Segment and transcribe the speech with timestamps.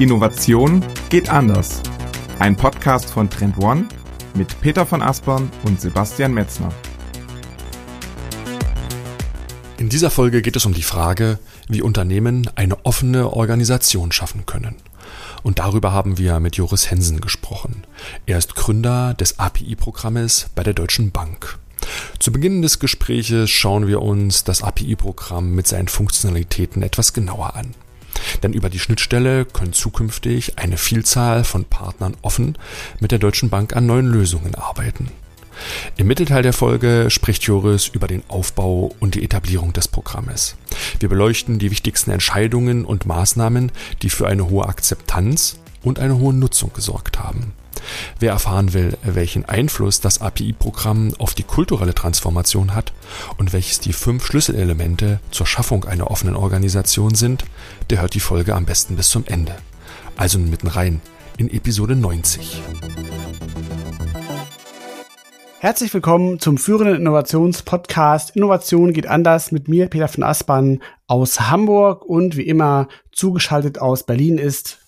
[0.00, 1.82] Innovation geht anders.
[2.38, 3.84] Ein Podcast von Trend One
[4.32, 6.70] mit Peter von Aspern und Sebastian Metzner.
[9.76, 14.76] In dieser Folge geht es um die Frage, wie Unternehmen eine offene Organisation schaffen können.
[15.42, 17.84] Und darüber haben wir mit Joris Hensen gesprochen.
[18.24, 21.58] Er ist Gründer des API-Programmes bei der Deutschen Bank.
[22.18, 27.74] Zu Beginn des Gespräches schauen wir uns das API-Programm mit seinen Funktionalitäten etwas genauer an.
[28.42, 32.56] Denn über die Schnittstelle können zukünftig eine Vielzahl von Partnern offen
[33.00, 35.10] mit der Deutschen Bank an neuen Lösungen arbeiten.
[35.96, 40.56] Im Mittelteil der Folge spricht Joris über den Aufbau und die Etablierung des Programmes.
[40.98, 43.70] Wir beleuchten die wichtigsten Entscheidungen und Maßnahmen,
[44.02, 47.52] die für eine hohe Akzeptanz und eine hohe Nutzung gesorgt haben.
[48.18, 52.92] Wer erfahren will, welchen Einfluss das API-Programm auf die kulturelle Transformation hat
[53.38, 57.44] und welches die fünf Schlüsselelemente zur Schaffung einer offenen Organisation sind,
[57.90, 59.56] der hört die Folge am besten bis zum Ende.
[60.16, 61.00] Also mitten rein
[61.36, 62.62] in Episode 90.
[65.60, 72.04] Herzlich willkommen zum führenden Innovationspodcast Innovation geht anders mit mir, Peter von Aspern aus Hamburg
[72.04, 74.78] und wie immer zugeschaltet aus Berlin ist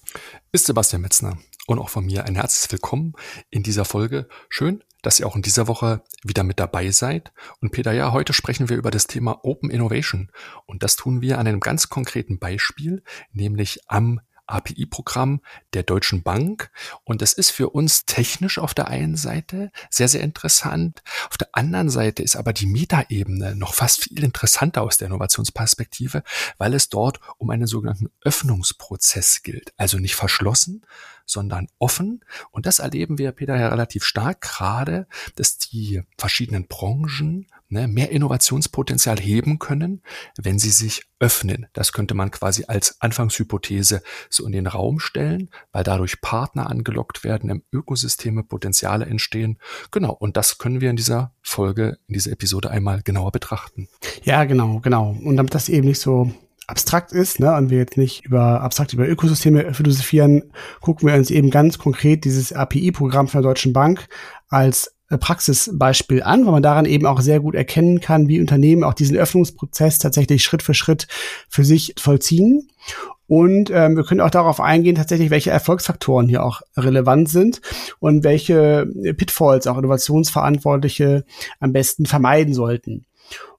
[0.50, 3.12] ist Sebastian Metzner und auch von mir ein herzliches Willkommen
[3.50, 4.28] in dieser Folge.
[4.48, 7.32] Schön, dass ihr auch in dieser Woche wieder mit dabei seid.
[7.60, 10.30] Und Peter, ja, heute sprechen wir über das Thema Open Innovation.
[10.66, 13.02] Und das tun wir an einem ganz konkreten Beispiel,
[13.32, 15.40] nämlich am API-Programm
[15.72, 16.70] der Deutschen Bank.
[17.04, 21.02] Und das ist für uns technisch auf der einen Seite sehr, sehr interessant.
[21.30, 26.22] Auf der anderen Seite ist aber die Metaebene noch fast viel interessanter aus der Innovationsperspektive,
[26.58, 29.72] weil es dort um einen sogenannten Öffnungsprozess gilt.
[29.76, 30.84] Also nicht verschlossen,
[31.32, 32.24] sondern offen.
[32.50, 38.10] Und das erleben wir, Peter, ja relativ stark gerade, dass die verschiedenen Branchen ne, mehr
[38.10, 40.02] Innovationspotenzial heben können,
[40.40, 41.66] wenn sie sich öffnen.
[41.72, 47.24] Das könnte man quasi als Anfangshypothese so in den Raum stellen, weil dadurch Partner angelockt
[47.24, 49.58] werden, im Ökosysteme Potenziale entstehen.
[49.90, 53.88] Genau, und das können wir in dieser Folge, in dieser Episode einmal genauer betrachten.
[54.22, 55.16] Ja, genau, genau.
[55.22, 56.32] Und damit das eben nicht so
[56.72, 61.30] abstrakt ist, ne, und wir jetzt nicht über abstrakt über Ökosysteme philosophieren, gucken wir uns
[61.30, 64.08] eben ganz konkret dieses API-Programm von der Deutschen Bank
[64.48, 68.84] als äh, Praxisbeispiel an, weil man daran eben auch sehr gut erkennen kann, wie Unternehmen
[68.84, 71.08] auch diesen Öffnungsprozess tatsächlich Schritt für Schritt
[71.46, 72.70] für sich vollziehen.
[73.26, 77.60] Und ähm, wir können auch darauf eingehen, tatsächlich, welche Erfolgsfaktoren hier auch relevant sind
[78.00, 81.24] und welche Pitfalls auch Innovationsverantwortliche
[81.60, 83.04] am besten vermeiden sollten.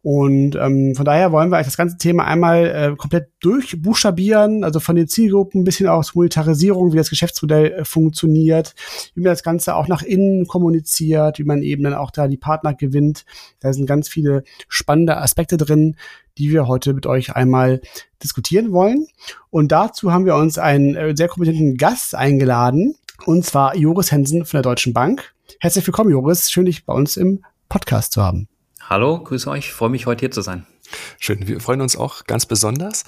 [0.04, 4.98] Und ähm, von daher wollen wir das ganze Thema einmal äh, komplett durchbuchstabieren, also von
[4.98, 8.76] den Zielgruppen bis hin auch zur Monetarisierung, wie das Geschäftsmodell äh, funktioniert,
[9.16, 12.38] wie man das Ganze auch nach innen kommuniziert, wie man eben dann auch da die
[12.38, 13.24] Partner gewinnt.
[13.62, 15.96] Da sind ganz viele spannende Aspekte drin,
[16.38, 17.80] die wir heute mit euch einmal
[18.22, 19.08] diskutieren wollen.
[19.52, 24.44] Und dazu haben wir uns einen äh, sehr kompetenten Gast eingeladen, und zwar Joris Hensen
[24.44, 25.34] von der Deutschen Bank.
[25.62, 26.52] Herzlich willkommen, Joris.
[26.52, 28.50] Schön, dich bei uns im Podcast zu haben.
[28.90, 30.66] Hallo, grüße euch, freue mich heute hier zu sein.
[31.20, 33.06] Schön, wir freuen uns auch ganz besonders.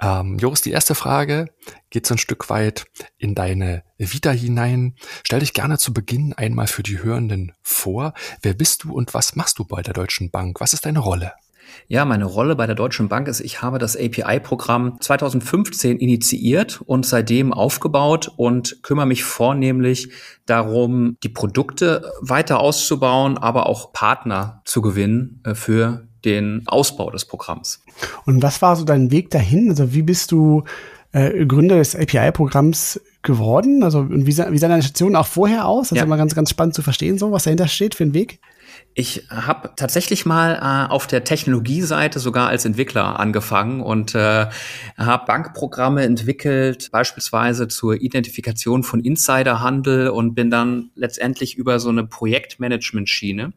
[0.00, 1.50] Ähm, Joris, die erste Frage
[1.90, 2.86] geht so ein Stück weit
[3.18, 4.96] in deine Vita hinein.
[5.22, 8.14] Stell dich gerne zu Beginn einmal für die Hörenden vor.
[8.40, 10.60] Wer bist du und was machst du bei der Deutschen Bank?
[10.60, 11.32] Was ist deine Rolle?
[11.88, 17.06] Ja, meine Rolle bei der Deutschen Bank ist, ich habe das API-Programm 2015 initiiert und
[17.06, 20.10] seitdem aufgebaut und kümmere mich vornehmlich
[20.46, 27.24] darum, die Produkte weiter auszubauen, aber auch Partner zu gewinnen äh, für den Ausbau des
[27.24, 27.82] Programms.
[28.26, 29.70] Und was war so dein Weg dahin?
[29.70, 30.64] Also wie bist du
[31.12, 33.82] äh, Gründer des API-Programms geworden?
[33.82, 35.88] Also und wie sah, wie sah deine Station auch vorher aus?
[35.88, 36.02] Das ja.
[36.02, 38.40] ist immer ganz, ganz spannend zu verstehen, so was dahinter steht für einen Weg.
[38.94, 44.46] Ich habe tatsächlich mal äh, auf der Technologieseite sogar als Entwickler angefangen und äh,
[44.98, 52.04] habe Bankprogramme entwickelt, beispielsweise zur Identifikation von Insiderhandel und bin dann letztendlich über so eine
[52.04, 53.52] Projektmanagement-Schiene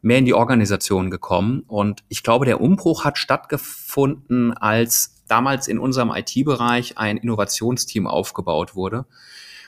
[0.00, 1.62] mehr in die Organisation gekommen.
[1.66, 8.74] Und ich glaube, der Umbruch hat stattgefunden, als damals in unserem IT-Bereich ein Innovationsteam aufgebaut
[8.74, 9.06] wurde.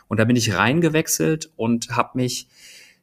[0.09, 2.49] Und da bin ich reingewechselt und habe mich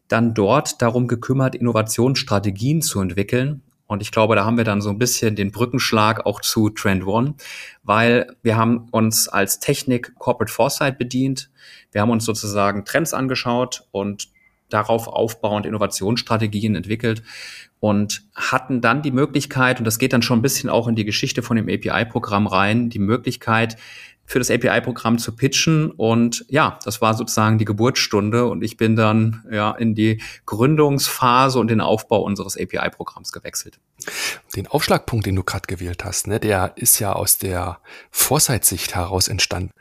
[0.07, 3.63] dann dort darum gekümmert, Innovationsstrategien zu entwickeln.
[3.87, 7.07] Und ich glaube, da haben wir dann so ein bisschen den Brückenschlag auch zu Trend
[7.07, 7.33] One,
[7.81, 11.49] weil wir haben uns als Technik Corporate Foresight bedient.
[11.91, 14.30] Wir haben uns sozusagen Trends angeschaut und
[14.73, 17.23] darauf aufbauend Innovationsstrategien entwickelt
[17.79, 21.05] und hatten dann die Möglichkeit, und das geht dann schon ein bisschen auch in die
[21.05, 23.77] Geschichte von dem API-Programm rein, die Möglichkeit,
[24.31, 25.91] für das API-Programm zu pitchen.
[25.91, 31.59] Und ja, das war sozusagen die Geburtsstunde und ich bin dann ja in die Gründungsphase
[31.59, 33.81] und den Aufbau unseres API-Programms gewechselt.
[34.55, 37.79] Den Aufschlagpunkt, den du gerade gewählt hast, ne, der ist ja aus der
[38.09, 39.71] Foresight-Sicht heraus entstanden.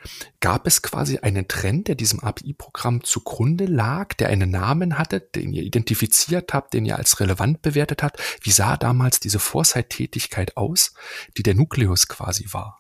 [0.41, 5.53] Gab es quasi einen Trend, der diesem API-Programm zugrunde lag, der einen Namen hatte, den
[5.53, 8.21] ihr identifiziert habt, den ihr als relevant bewertet habt?
[8.43, 10.93] Wie sah damals diese Foresight-Tätigkeit aus,
[11.37, 12.80] die der Nukleus quasi war?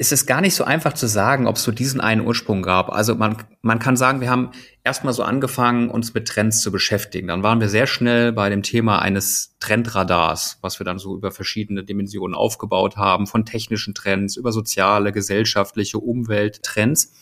[0.00, 2.90] Ist es gar nicht so einfach zu sagen, ob es so diesen einen Ursprung gab.
[2.90, 4.52] Also man, man kann sagen, wir haben
[4.84, 7.26] erstmal so angefangen, uns mit Trends zu beschäftigen.
[7.26, 11.32] Dann waren wir sehr schnell bei dem Thema eines Trendradars, was wir dann so über
[11.32, 17.12] verschiedene Dimensionen aufgebaut haben, von technischen Trends über soziale, gesellschaftliche, Umwelttrends,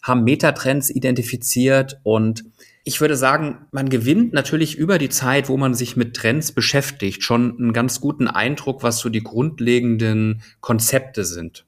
[0.00, 2.44] haben Metatrends identifiziert und
[2.84, 7.22] ich würde sagen, man gewinnt natürlich über die Zeit, wo man sich mit Trends beschäftigt,
[7.22, 11.64] schon einen ganz guten Eindruck, was so die grundlegenden Konzepte sind.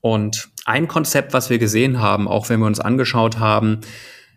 [0.00, 3.80] Und ein Konzept, was wir gesehen haben, auch wenn wir uns angeschaut haben,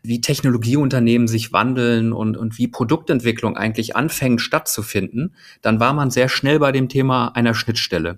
[0.04, 6.28] wie Technologieunternehmen sich wandeln und, und wie Produktentwicklung eigentlich anfängt stattzufinden, dann war man sehr
[6.28, 8.18] schnell bei dem Thema einer Schnittstelle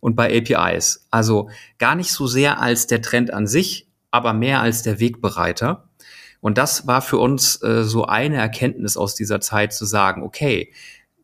[0.00, 1.06] und bei APIs.
[1.10, 5.90] Also gar nicht so sehr als der Trend an sich, aber mehr als der Wegbereiter.
[6.40, 10.72] Und das war für uns äh, so eine Erkenntnis aus dieser Zeit zu sagen, okay,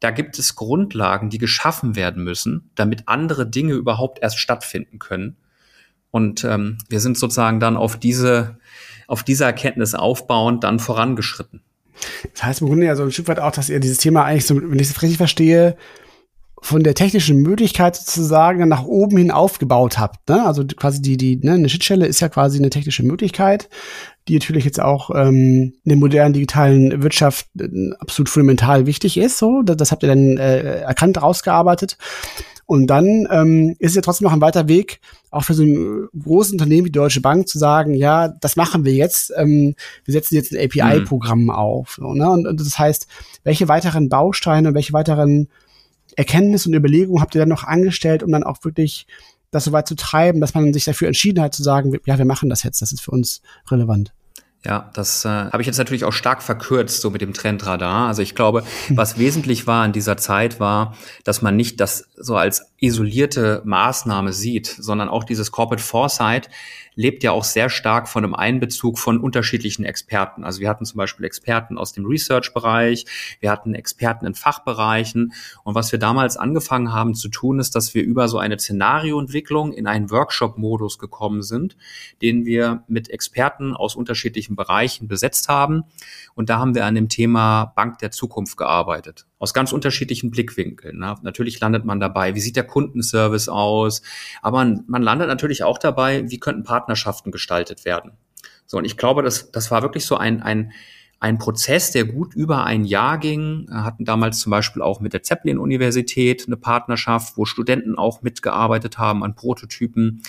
[0.01, 5.37] da gibt es Grundlagen, die geschaffen werden müssen, damit andere Dinge überhaupt erst stattfinden können.
[6.17, 8.57] Und ähm, wir sind sozusagen dann auf diese,
[9.07, 11.61] auf diese Erkenntnis aufbauend dann vorangeschritten.
[12.33, 14.47] Das heißt im Grunde ja so ein Stück weit auch, dass ihr dieses Thema eigentlich
[14.47, 15.77] so, wenn ich es richtig verstehe,
[16.63, 20.27] von der technischen Möglichkeit sozusagen nach oben hin aufgebaut habt.
[20.31, 20.43] Ne?
[20.47, 23.69] Also quasi die, die, ne, eine Schnittstelle ist ja quasi eine technische Möglichkeit,
[24.27, 27.69] die natürlich jetzt auch ähm, in der modernen digitalen Wirtschaft äh,
[27.99, 29.37] absolut fundamental wichtig ist.
[29.37, 31.99] So, das, das habt ihr dann äh, erkannt, rausgearbeitet.
[32.67, 36.09] Und dann ähm, ist es ja trotzdem noch ein weiter Weg, auch für so ein
[36.21, 39.33] großes Unternehmen wie Deutsche Bank zu sagen, ja, das machen wir jetzt.
[39.37, 41.51] Ähm, wir setzen jetzt ein API-Programm mhm.
[41.51, 41.97] auf.
[42.01, 42.29] So, ne?
[42.29, 43.07] und, und das heißt,
[43.45, 45.49] welche weiteren Bausteine, welche weiteren
[46.17, 49.07] Erkenntnisse und Überlegungen habt ihr dann noch angestellt, um dann auch wirklich
[49.53, 52.25] das so weit zu treiben, dass man sich dafür entschieden hat zu sagen, ja, wir
[52.25, 54.13] machen das jetzt, das ist für uns relevant.
[54.67, 58.09] Ja, das äh, habe ich jetzt natürlich auch stark verkürzt, so mit dem Trendradar.
[58.09, 62.35] Also ich glaube, was wesentlich war in dieser Zeit war, dass man nicht das so
[62.35, 66.51] als isolierte Maßnahme sieht, sondern auch dieses Corporate Foresight
[66.97, 70.45] lebt ja auch sehr stark von einem Einbezug von unterschiedlichen Experten.
[70.45, 73.05] Also wir hatten zum Beispiel Experten aus dem Research-Bereich,
[73.41, 75.33] wir hatten Experten in Fachbereichen.
[75.63, 79.73] Und was wir damals angefangen haben zu tun, ist, dass wir über so eine Szenarioentwicklung
[79.73, 81.77] in einen Workshop-Modus gekommen sind,
[82.23, 85.85] den wir mit Experten aus unterschiedlichen Bereichen besetzt haben.
[86.35, 90.99] Und da haben wir an dem Thema Bank der Zukunft gearbeitet aus ganz unterschiedlichen Blickwinkeln.
[90.99, 91.15] Ne?
[91.23, 94.03] Natürlich landet man dabei, wie sieht der Kundenservice aus,
[94.43, 98.13] aber man, man landet natürlich auch dabei, wie könnten Partnerschaften gestaltet werden.
[98.67, 100.73] So, und ich glaube, das, das war wirklich so ein, ein,
[101.21, 103.67] ein Prozess, der gut über ein Jahr ging.
[103.69, 108.99] Wir hatten damals zum Beispiel auch mit der Zeppelin-Universität eine Partnerschaft, wo Studenten auch mitgearbeitet
[108.99, 110.23] haben an Prototypen,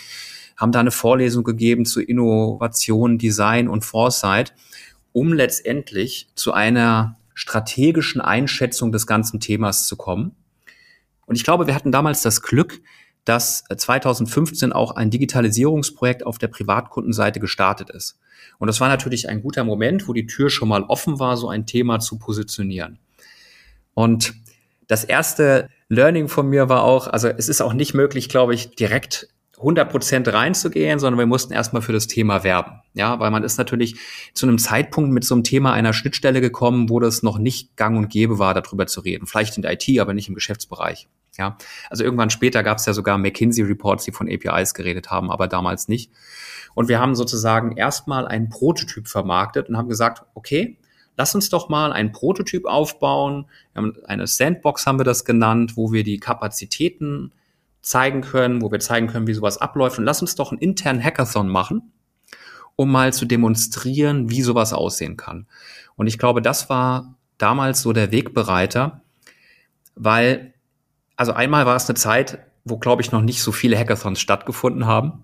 [0.56, 4.54] haben da eine Vorlesung gegeben zu Innovation, Design und Foresight,
[5.14, 10.36] um letztendlich zu einer strategischen Einschätzung des ganzen Themas zu kommen.
[11.28, 12.82] Und ich glaube, wir hatten damals das Glück,
[13.26, 18.20] dass 2015 auch ein Digitalisierungsprojekt auf der Privatkundenseite gestartet ist.
[18.58, 21.48] Und das war natürlich ein guter Moment, wo die Tür schon mal offen war, so
[21.48, 22.98] ein Thema zu positionieren.
[23.94, 24.34] Und
[24.88, 28.76] das erste Learning von mir war auch, also es ist auch nicht möglich, glaube ich,
[28.76, 29.28] direkt
[29.58, 32.82] 100 Prozent reinzugehen, sondern wir mussten erstmal für das Thema werben.
[32.94, 33.96] Ja, weil man ist natürlich
[34.34, 37.98] zu einem Zeitpunkt mit so einem Thema einer Schnittstelle gekommen, wo das noch nicht gang
[37.98, 39.26] und gäbe war, darüber zu reden.
[39.26, 41.08] Vielleicht in der IT, aber nicht im Geschäftsbereich.
[41.38, 41.58] Ja,
[41.90, 45.88] also irgendwann später gab es ja sogar McKinsey-Reports, die von APIs geredet haben, aber damals
[45.88, 46.12] nicht.
[46.74, 50.78] Und wir haben sozusagen erstmal einen Prototyp vermarktet und haben gesagt, okay,
[51.16, 53.46] lass uns doch mal einen Prototyp aufbauen.
[54.06, 57.32] eine Sandbox haben wir das genannt, wo wir die Kapazitäten
[57.88, 59.98] zeigen können, wo wir zeigen können, wie sowas abläuft.
[59.98, 61.94] Und lass uns doch einen internen Hackathon machen,
[62.76, 65.48] um mal zu demonstrieren, wie sowas aussehen kann.
[65.96, 69.02] Und ich glaube, das war damals so der Wegbereiter,
[69.96, 70.54] weil,
[71.16, 74.86] also einmal war es eine Zeit, wo, glaube ich, noch nicht so viele Hackathons stattgefunden
[74.86, 75.24] haben.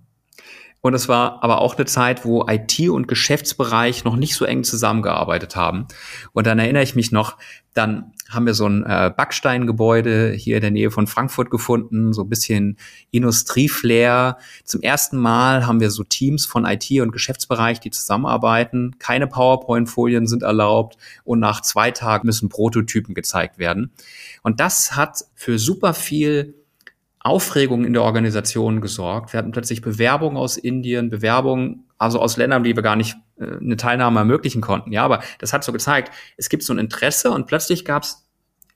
[0.79, 4.63] Und es war aber auch eine Zeit, wo IT und Geschäftsbereich noch nicht so eng
[4.63, 5.87] zusammengearbeitet haben.
[6.31, 7.37] Und dann erinnere ich mich noch,
[7.73, 12.23] dann haben wir so ein äh, Backsteingebäude hier in der Nähe von Frankfurt gefunden, so
[12.23, 12.77] ein bisschen
[13.11, 14.37] Industrieflair.
[14.63, 18.95] Zum ersten Mal haben wir so Teams von IT und Geschäftsbereich, die zusammenarbeiten.
[18.99, 23.91] Keine PowerPoint-Folien sind erlaubt und nach zwei Tagen müssen Prototypen gezeigt werden.
[24.41, 26.55] Und das hat für super viel
[27.19, 29.31] Aufregung in der Organisation gesorgt.
[29.31, 33.57] Wir hatten plötzlich Bewerbungen aus Indien, Bewerbungen also aus Ländern, die wir gar nicht äh,
[33.57, 34.91] eine Teilnahme ermöglichen konnten.
[34.91, 38.27] Ja, aber das hat so gezeigt, es gibt so ein Interesse und plötzlich gab es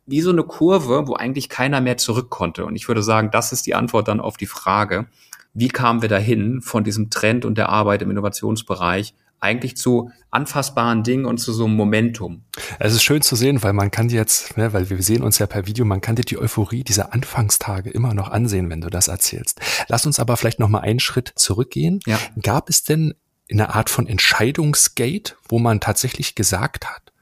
[0.05, 2.65] wie so eine Kurve, wo eigentlich keiner mehr zurück konnte.
[2.65, 5.07] Und ich würde sagen, das ist die Antwort dann auf die Frage,
[5.53, 11.03] wie kamen wir dahin von diesem Trend und der Arbeit im Innovationsbereich eigentlich zu anfassbaren
[11.03, 12.43] Dingen und zu so einem Momentum.
[12.79, 15.47] Es ist schön zu sehen, weil man kann jetzt, ne, weil wir sehen uns ja
[15.47, 19.07] per Video, man kann dir die Euphorie dieser Anfangstage immer noch ansehen, wenn du das
[19.07, 19.59] erzählst.
[19.87, 21.99] Lass uns aber vielleicht noch mal einen Schritt zurückgehen.
[22.05, 22.19] Ja.
[22.41, 23.13] Gab es denn
[23.49, 27.13] eine Art von Entscheidungsgate, wo man tatsächlich gesagt hat,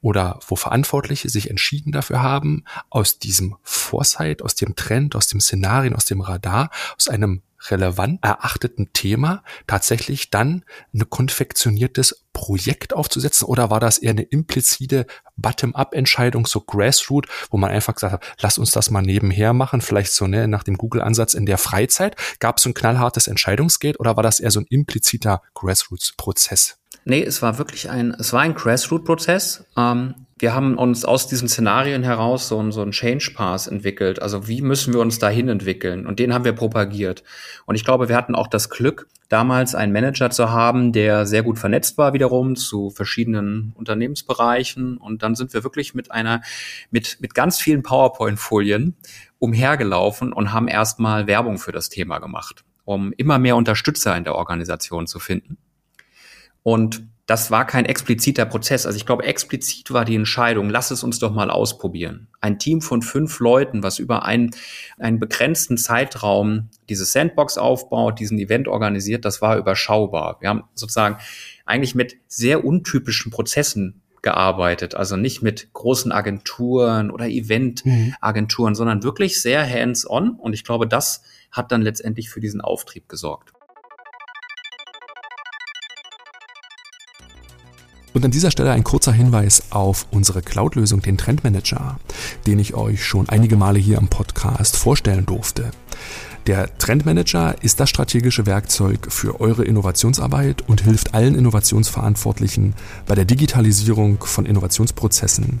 [0.00, 5.40] oder wo Verantwortliche sich entschieden dafür haben, aus diesem Foresight, aus dem Trend, aus dem
[5.40, 7.40] Szenarien, aus dem Radar, aus einem
[7.70, 15.06] relevant erachteten Thema tatsächlich dann ein konfektioniertes Projekt aufzusetzen oder war das eher eine implizite
[15.36, 20.12] Bottom-up-Entscheidung, so Grassroot, wo man einfach gesagt hat, lass uns das mal nebenher machen, vielleicht
[20.12, 22.16] so ne, nach dem Google-Ansatz in der Freizeit.
[22.40, 26.78] Gab es so ein knallhartes Entscheidungsgate oder war das eher so ein impliziter Grassroots-Prozess?
[27.04, 29.64] Nee, es war wirklich ein, es war ein Grassroot-Prozess.
[29.76, 34.20] Ähm, wir haben uns aus diesen Szenarien heraus so, so einen Change Pass entwickelt.
[34.20, 36.06] Also wie müssen wir uns dahin entwickeln?
[36.06, 37.22] Und den haben wir propagiert.
[37.66, 41.42] Und ich glaube, wir hatten auch das Glück, damals einen Manager zu haben, der sehr
[41.42, 44.96] gut vernetzt war wiederum zu verschiedenen Unternehmensbereichen.
[44.96, 46.42] Und dann sind wir wirklich mit einer,
[46.90, 48.96] mit, mit ganz vielen PowerPoint-Folien
[49.38, 54.34] umhergelaufen und haben erstmal Werbung für das Thema gemacht, um immer mehr Unterstützer in der
[54.34, 55.58] Organisation zu finden.
[56.64, 58.84] Und das war kein expliziter Prozess.
[58.84, 62.28] Also ich glaube, explizit war die Entscheidung, lass es uns doch mal ausprobieren.
[62.40, 64.50] Ein Team von fünf Leuten, was über einen,
[64.98, 70.36] einen begrenzten Zeitraum dieses Sandbox aufbaut, diesen Event organisiert, das war überschaubar.
[70.40, 71.16] Wir haben sozusagen
[71.64, 74.94] eigentlich mit sehr untypischen Prozessen gearbeitet.
[74.94, 78.76] Also nicht mit großen Agenturen oder Eventagenturen, mhm.
[78.76, 80.30] sondern wirklich sehr hands-on.
[80.30, 83.53] Und ich glaube, das hat dann letztendlich für diesen Auftrieb gesorgt.
[88.14, 91.98] Und an dieser Stelle ein kurzer Hinweis auf unsere Cloud-Lösung, den Trendmanager,
[92.46, 95.72] den ich euch schon einige Male hier im Podcast vorstellen durfte.
[96.46, 102.74] Der Trendmanager ist das strategische Werkzeug für eure Innovationsarbeit und hilft allen Innovationsverantwortlichen
[103.06, 105.60] bei der Digitalisierung von Innovationsprozessen.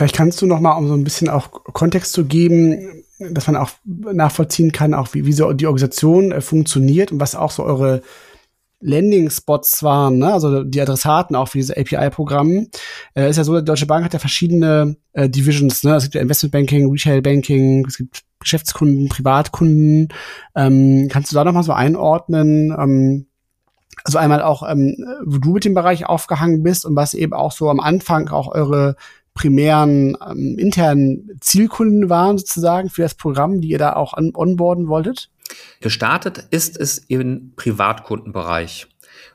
[0.00, 3.56] Vielleicht kannst du noch mal, um so ein bisschen auch Kontext zu geben, dass man
[3.56, 7.64] auch nachvollziehen kann, auch wie, wie so die Organisation äh, funktioniert und was auch so
[7.64, 8.00] eure
[8.80, 10.32] Landing-Spots waren, ne?
[10.32, 12.68] also die Adressaten auch für diese API-Programme.
[13.14, 15.84] Äh, ist ja so, die Deutsche Bank hat ja verschiedene äh, Divisions.
[15.84, 15.96] Ne?
[15.96, 20.08] Es gibt ja Investment Banking, Retail Banking, es gibt Geschäftskunden, Privatkunden.
[20.56, 22.70] Ähm, kannst du da noch mal so einordnen?
[22.70, 23.26] Ähm,
[24.02, 27.52] also einmal auch, ähm, wo du mit dem Bereich aufgehangen bist und was eben auch
[27.52, 28.96] so am Anfang auch eure
[29.34, 34.88] primären ähm, internen Zielkunden waren sozusagen für das Programm, die ihr da auch an onboarden
[34.88, 35.30] wolltet?
[35.80, 38.86] Gestartet ist es im Privatkundenbereich.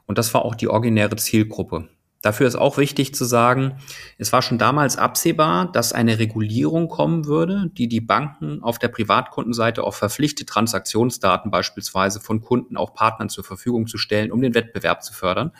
[0.05, 1.89] Und das war auch die originäre Zielgruppe.
[2.25, 3.77] Dafür ist auch wichtig zu sagen,
[4.17, 8.87] es war schon damals absehbar, dass eine Regulierung kommen würde, die die Banken auf der
[8.87, 14.55] Privatkundenseite auch verpflichtet, Transaktionsdaten beispielsweise von Kunden auch Partnern zur Verfügung zu stellen, um den
[14.55, 15.51] Wettbewerb zu fördern.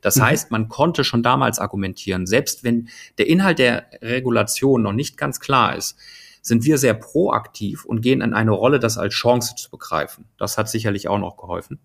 [0.00, 0.22] Das mhm.
[0.22, 2.88] heißt, man konnte schon damals argumentieren, selbst wenn
[3.18, 5.98] der Inhalt der Regulation noch nicht ganz klar ist,
[6.40, 10.24] sind wir sehr proaktiv und gehen in eine Rolle, das als Chance zu begreifen.
[10.38, 11.80] Das hat sicherlich auch noch geholfen.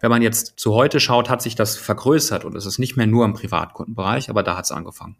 [0.00, 3.06] Wenn man jetzt zu heute schaut, hat sich das vergrößert und es ist nicht mehr
[3.06, 5.16] nur im Privatkundenbereich, aber da hat es angefangen.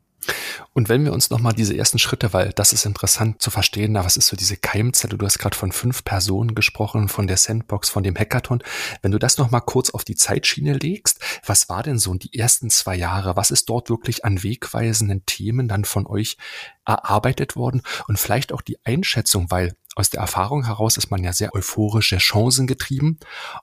[0.73, 4.05] Und wenn wir uns nochmal diese ersten Schritte, weil das ist interessant zu verstehen, na,
[4.05, 5.17] was ist so diese Keimzelle?
[5.17, 8.63] Du hast gerade von fünf Personen gesprochen, von der Sandbox, von dem Hackathon.
[9.03, 12.71] Wenn du das nochmal kurz auf die Zeitschiene legst, was war denn so die ersten
[12.71, 13.37] zwei Jahre?
[13.37, 16.37] Was ist dort wirklich an wegweisenden Themen dann von euch
[16.85, 17.83] erarbeitet worden?
[18.09, 22.19] Und vielleicht auch die Einschätzung, weil aus der Erfahrung heraus ist man ja sehr euphorische
[22.19, 23.19] Chancen getrieben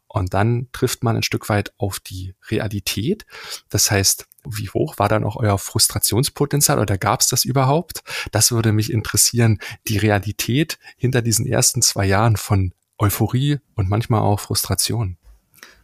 [0.07, 3.25] und dann trifft man ein Stück weit auf die Realität.
[3.69, 8.01] Das heißt, wie hoch war dann auch euer Frustrationspotenzial oder gab es das überhaupt?
[8.31, 14.21] Das würde mich interessieren, die Realität hinter diesen ersten zwei Jahren von Euphorie und manchmal
[14.21, 15.17] auch Frustration.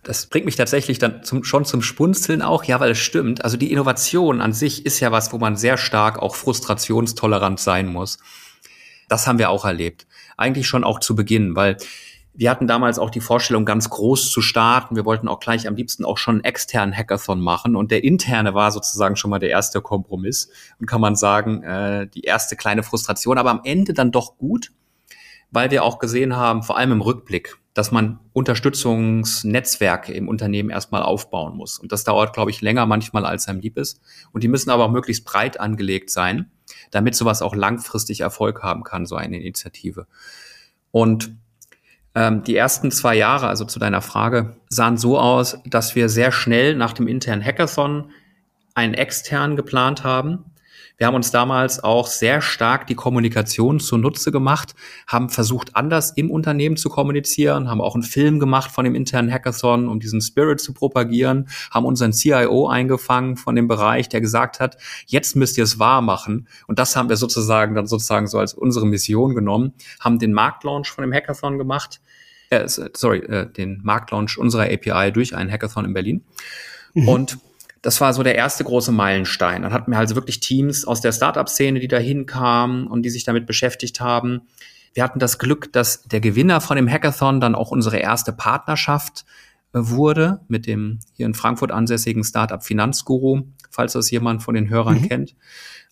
[0.01, 3.43] Das bringt mich tatsächlich dann zum, schon zum Spunzeln auch, ja, weil es stimmt.
[3.43, 7.87] Also die Innovation an sich ist ja was, wo man sehr stark auch frustrationstolerant sein
[7.87, 8.17] muss.
[9.09, 10.07] Das haben wir auch erlebt
[10.39, 11.77] eigentlich schon auch zu Beginn, weil
[12.33, 14.95] wir hatten damals auch die Vorstellung, ganz groß zu starten.
[14.95, 17.75] Wir wollten auch gleich am liebsten auch schon einen externen Hackathon machen.
[17.75, 20.49] Und der interne war sozusagen schon mal der erste Kompromiss.
[20.79, 24.71] Und kann man sagen, äh, die erste kleine Frustration, aber am Ende dann doch gut,
[25.51, 31.03] weil wir auch gesehen haben, vor allem im Rückblick, dass man Unterstützungsnetzwerke im Unternehmen erstmal
[31.03, 31.79] aufbauen muss.
[31.79, 34.01] Und das dauert, glaube ich, länger manchmal, als einem lieb ist.
[34.31, 36.49] Und die müssen aber auch möglichst breit angelegt sein
[36.91, 40.07] damit sowas auch langfristig Erfolg haben kann, so eine Initiative.
[40.91, 41.31] Und
[42.15, 46.31] ähm, die ersten zwei Jahre, also zu deiner Frage, sahen so aus, dass wir sehr
[46.31, 48.11] schnell nach dem internen Hackathon
[48.73, 50.45] einen externen geplant haben,
[50.99, 54.75] wir haben uns damals auch sehr stark die Kommunikation zunutze gemacht,
[55.07, 59.31] haben versucht, anders im Unternehmen zu kommunizieren, haben auch einen Film gemacht von dem internen
[59.31, 64.59] Hackathon, um diesen Spirit zu propagieren, haben unseren CIO eingefangen von dem Bereich, der gesagt
[64.59, 64.75] hat,
[65.07, 66.49] jetzt müsst ihr es wahr machen.
[66.67, 70.89] Und das haben wir sozusagen dann sozusagen so als unsere Mission genommen, haben den Marktlaunch
[70.89, 72.01] von dem Hackathon gemacht,
[72.49, 76.25] äh, sorry, äh, den Marktlaunch unserer API durch einen Hackathon in Berlin.
[76.93, 77.07] Mhm.
[77.07, 77.37] Und
[77.81, 79.61] das war so der erste große Meilenstein.
[79.61, 83.23] Dann hatten wir also wirklich Teams aus der Startup-Szene, die da hinkamen und die sich
[83.23, 84.41] damit beschäftigt haben.
[84.93, 89.25] Wir hatten das Glück, dass der Gewinner von dem Hackathon dann auch unsere erste Partnerschaft
[89.73, 94.69] äh, wurde mit dem hier in Frankfurt ansässigen Startup Finanzguru, falls das jemand von den
[94.69, 95.07] Hörern mhm.
[95.07, 95.35] kennt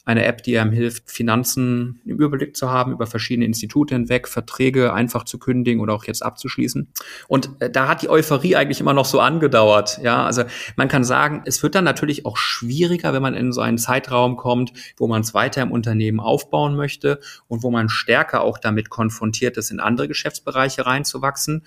[0.08, 4.94] eine App, die einem hilft, Finanzen im Überblick zu haben, über verschiedene Institute hinweg, Verträge
[4.94, 6.88] einfach zu kündigen oder auch jetzt abzuschließen.
[7.28, 10.00] Und äh, da hat die Euphorie eigentlich immer noch so angedauert.
[10.02, 10.44] Ja, also
[10.78, 14.38] man kann sagen, es wird dann natürlich auch schwieriger, wenn man in so einen Zeitraum
[14.38, 18.90] kommt, wo man es weiter im Unternehmen aufbauen möchte und wo man stärker auch damit
[18.90, 21.66] konfrontiert ist, in andere Geschäftsbereiche reinzuwachsen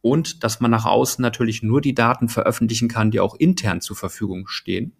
[0.00, 3.94] und dass man nach außen natürlich nur die Daten veröffentlichen kann, die auch intern zur
[3.94, 4.92] Verfügung stehen.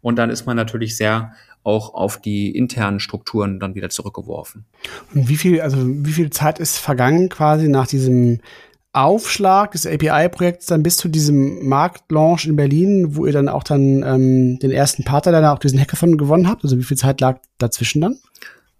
[0.00, 4.64] Und dann ist man natürlich sehr auch auf die internen Strukturen dann wieder zurückgeworfen.
[5.14, 8.40] Und wie viel, also wie viel Zeit ist vergangen quasi nach diesem
[8.92, 14.02] Aufschlag des API-Projekts dann bis zu diesem Marktlaunch in Berlin, wo ihr dann auch dann
[14.02, 16.64] ähm, den ersten Partner dann auch diesen Hackathon gewonnen habt?
[16.64, 18.18] Also wie viel Zeit lag dazwischen dann?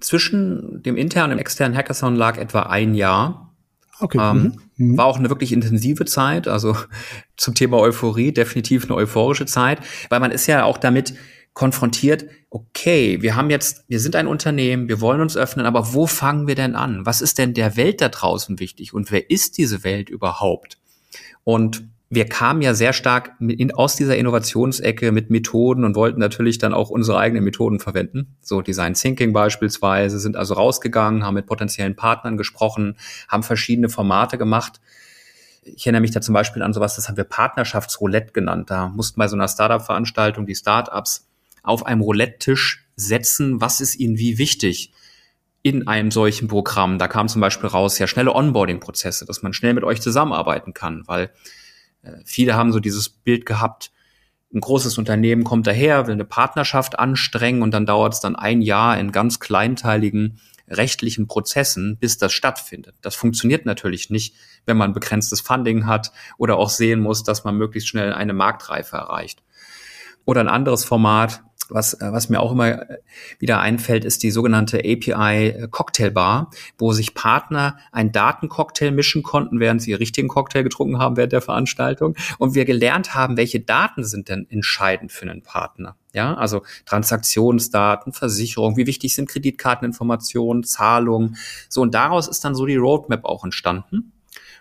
[0.00, 3.54] Zwischen dem internen und externen Hackathon lag etwa ein Jahr.
[4.00, 4.18] Okay.
[4.20, 4.92] Ähm, mhm.
[4.92, 4.98] mhm.
[4.98, 6.74] War auch eine wirklich intensive Zeit, also
[7.36, 11.14] zum Thema Euphorie definitiv eine euphorische Zeit, weil man ist ja auch damit
[11.60, 16.06] konfrontiert, okay, wir haben jetzt, wir sind ein Unternehmen, wir wollen uns öffnen, aber wo
[16.06, 17.04] fangen wir denn an?
[17.04, 20.78] Was ist denn der Welt da draußen wichtig und wer ist diese Welt überhaupt?
[21.44, 26.56] Und wir kamen ja sehr stark in, aus dieser Innovationsecke mit Methoden und wollten natürlich
[26.56, 28.38] dann auch unsere eigenen Methoden verwenden.
[28.40, 32.96] So Design Thinking beispielsweise, sind also rausgegangen, haben mit potenziellen Partnern gesprochen,
[33.28, 34.80] haben verschiedene Formate gemacht.
[35.62, 38.70] Ich erinnere mich da zum Beispiel an sowas, das haben wir Partnerschaftsroulette genannt.
[38.70, 41.26] Da mussten bei so einer Startup-Veranstaltung die Startups
[41.62, 44.92] auf einem Roulette-Tisch setzen, was ist ihnen wie wichtig
[45.62, 46.98] in einem solchen Programm.
[46.98, 51.02] Da kam zum Beispiel raus, ja, schnelle Onboarding-Prozesse, dass man schnell mit euch zusammenarbeiten kann,
[51.06, 51.30] weil
[52.02, 53.90] äh, viele haben so dieses Bild gehabt,
[54.52, 58.62] ein großes Unternehmen kommt daher, will eine Partnerschaft anstrengen und dann dauert es dann ein
[58.62, 62.94] Jahr in ganz kleinteiligen rechtlichen Prozessen, bis das stattfindet.
[63.00, 64.34] Das funktioniert natürlich nicht,
[64.66, 68.96] wenn man begrenztes Funding hat oder auch sehen muss, dass man möglichst schnell eine Marktreife
[68.96, 69.42] erreicht.
[70.24, 72.98] Oder ein anderes Format, was, äh, was mir auch immer äh,
[73.38, 79.22] wieder einfällt, ist die sogenannte API äh, Cocktail Bar, wo sich Partner einen Datencocktail mischen
[79.22, 82.16] konnten, während sie richtigen Cocktail getrunken haben während der Veranstaltung.
[82.38, 85.96] Und wir gelernt haben, welche Daten sind denn entscheidend für einen Partner.
[86.12, 91.36] Ja, also Transaktionsdaten, Versicherung, wie wichtig sind Kreditkarteninformationen, Zahlungen.
[91.68, 94.12] So, und daraus ist dann so die Roadmap auch entstanden.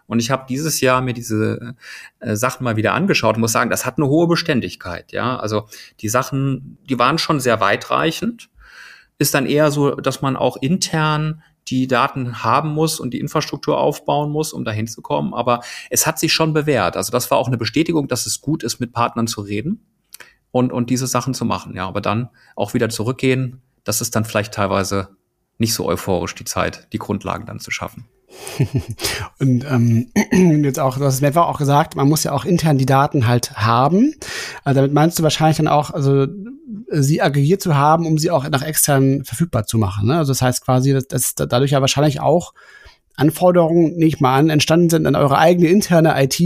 [0.10, 1.76] Und ich habe dieses Jahr mir diese
[2.20, 5.12] äh, Sachen mal wieder angeschaut und muss sagen, das hat eine hohe Beständigkeit.
[5.12, 5.68] Ja, also
[6.00, 8.50] die Sachen, die waren schon sehr weitreichend.
[9.20, 13.78] Ist dann eher so, dass man auch intern die Daten haben muss und die Infrastruktur
[13.78, 15.36] aufbauen muss, um dahin zu kommen.
[15.36, 16.98] Aber es hat sich schon bewährt.
[16.98, 19.86] Also das war auch eine Bestätigung, dass es gut ist, mit Partnern zu reden
[20.50, 21.76] und, und diese Sachen zu machen.
[21.76, 25.10] Ja, aber dann auch wieder zurückgehen, das ist dann vielleicht teilweise
[25.60, 28.08] nicht so euphorisch die Zeit, die Grundlagen dann zu schaffen.
[29.40, 30.12] und ähm,
[30.64, 33.28] jetzt auch, du hast es mehrfach auch gesagt, man muss ja auch intern die Daten
[33.28, 34.14] halt haben.
[34.64, 36.28] Also damit meinst du wahrscheinlich dann auch, also
[36.92, 40.08] sie aggregiert zu haben, um sie auch nach extern verfügbar zu machen.
[40.08, 40.18] Ne?
[40.18, 42.54] Also das heißt quasi, dass, dass dadurch ja wahrscheinlich auch
[43.16, 46.40] Anforderungen, nicht mal an, entstanden sind an eure eigene interne IT,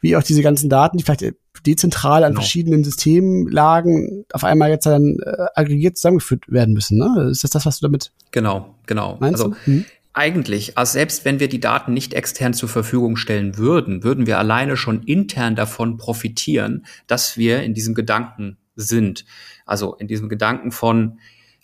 [0.00, 1.34] wie auch diese ganzen Daten, die vielleicht
[1.66, 2.40] dezentral an genau.
[2.40, 6.98] verschiedenen Systemen lagen, auf einmal jetzt dann äh, aggregiert zusammengeführt werden müssen.
[6.98, 7.28] Ne?
[7.30, 9.16] Ist das das, was du damit Genau, genau.
[9.20, 9.66] Meinst also, du?
[9.66, 9.84] Hm?
[10.18, 14.38] Eigentlich, also selbst wenn wir die Daten nicht extern zur Verfügung stellen würden, würden wir
[14.38, 19.26] alleine schon intern davon profitieren, dass wir in diesem Gedanken sind.
[19.66, 21.18] Also in diesem Gedanken von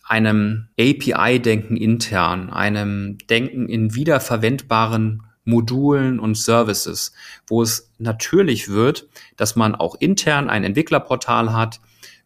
[0.05, 7.15] einem API-Denken intern, einem Denken in wiederverwendbaren Modulen und Services,
[7.47, 11.81] wo es natürlich wird, dass man auch intern ein Entwicklerportal hat,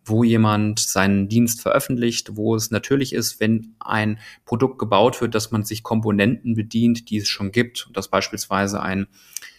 [0.08, 5.50] wo jemand seinen Dienst veröffentlicht, wo es natürlich ist, wenn ein Produkt gebaut wird, dass
[5.50, 9.08] man sich Komponenten bedient, die es schon gibt, dass beispielsweise ein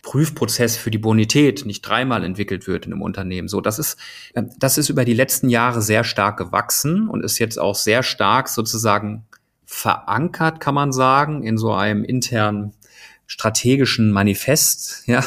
[0.04, 3.50] Prüfprozess für die Bonität nicht dreimal entwickelt wird in einem Unternehmen.
[3.50, 3.98] So, das ist,
[4.34, 8.04] äh, das ist über die letzten Jahre sehr stark gewachsen und ist jetzt auch sehr
[8.04, 9.26] stark sozusagen
[9.66, 12.74] verankert, kann man sagen, in so einem internen
[13.26, 15.24] strategischen Manifest, ja,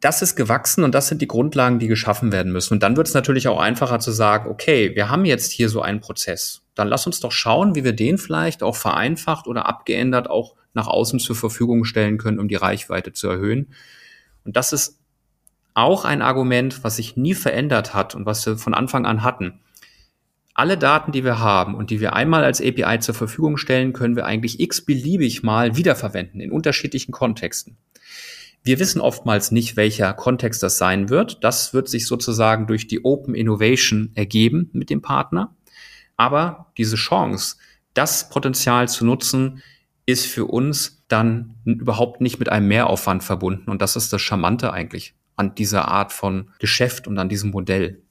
[0.00, 2.74] das ist gewachsen und das sind die Grundlagen, die geschaffen werden müssen.
[2.74, 5.82] Und dann wird es natürlich auch einfacher zu sagen, okay, wir haben jetzt hier so
[5.82, 6.62] einen Prozess.
[6.74, 10.86] Dann lass uns doch schauen, wie wir den vielleicht auch vereinfacht oder abgeändert auch nach
[10.86, 13.74] außen zur Verfügung stellen können, um die Reichweite zu erhöhen.
[14.44, 14.98] Und das ist
[15.74, 19.60] auch ein Argument, was sich nie verändert hat und was wir von Anfang an hatten.
[20.54, 24.16] Alle Daten, die wir haben und die wir einmal als API zur Verfügung stellen, können
[24.16, 27.76] wir eigentlich x-beliebig mal wiederverwenden in unterschiedlichen Kontexten.
[28.62, 31.42] Wir wissen oftmals nicht, welcher Kontext das sein wird.
[31.42, 35.54] Das wird sich sozusagen durch die Open Innovation ergeben mit dem Partner.
[36.16, 37.56] Aber diese Chance,
[37.94, 39.62] das Potenzial zu nutzen,
[40.04, 43.70] ist für uns dann überhaupt nicht mit einem Mehraufwand verbunden.
[43.70, 48.02] Und das ist das Charmante eigentlich an dieser Art von Geschäft und an diesem Modell.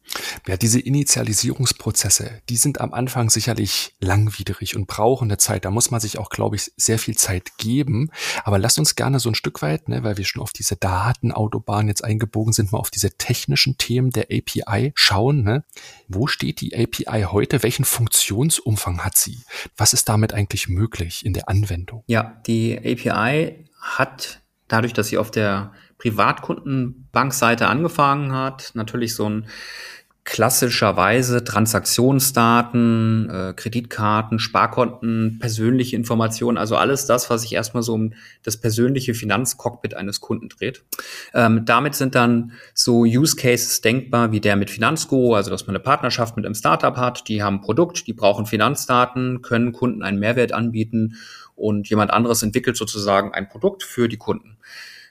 [0.47, 5.65] Ja, diese Initialisierungsprozesse, die sind am Anfang sicherlich langwierig und brauchen eine Zeit.
[5.65, 8.09] Da muss man sich auch, glaube ich, sehr viel Zeit geben.
[8.43, 11.87] Aber lasst uns gerne so ein Stück weit, ne, weil wir schon auf diese Datenautobahn
[11.87, 15.43] jetzt eingebogen sind, mal auf diese technischen Themen der API schauen.
[15.43, 15.63] Ne?
[16.07, 17.61] Wo steht die API heute?
[17.61, 19.37] Welchen Funktionsumfang hat sie?
[19.77, 22.03] Was ist damit eigentlich möglich in der Anwendung?
[22.07, 29.45] Ja, die API hat dadurch, dass sie auf der Privatkundenbankseite angefangen hat, natürlich so ein
[30.29, 38.13] klassischerweise Transaktionsdaten, äh, Kreditkarten, Sparkonten, persönliche Informationen, also alles das, was sich erstmal so um
[38.43, 40.83] das persönliche Finanzcockpit eines Kunden dreht.
[41.33, 45.75] Ähm, damit sind dann so Use Cases denkbar, wie der mit Finanzgo, also dass man
[45.75, 50.03] eine Partnerschaft mit einem Startup hat, die haben ein Produkt, die brauchen Finanzdaten, können Kunden
[50.03, 51.15] einen Mehrwert anbieten
[51.55, 54.58] und jemand anderes entwickelt sozusagen ein Produkt für die Kunden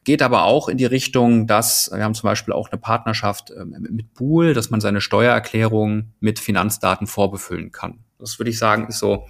[0.09, 3.77] geht aber auch in die Richtung, dass wir haben zum Beispiel auch eine Partnerschaft ähm,
[3.91, 7.99] mit Bool, dass man seine Steuererklärung mit Finanzdaten vorbefüllen kann.
[8.19, 9.29] Das würde ich sagen, ist so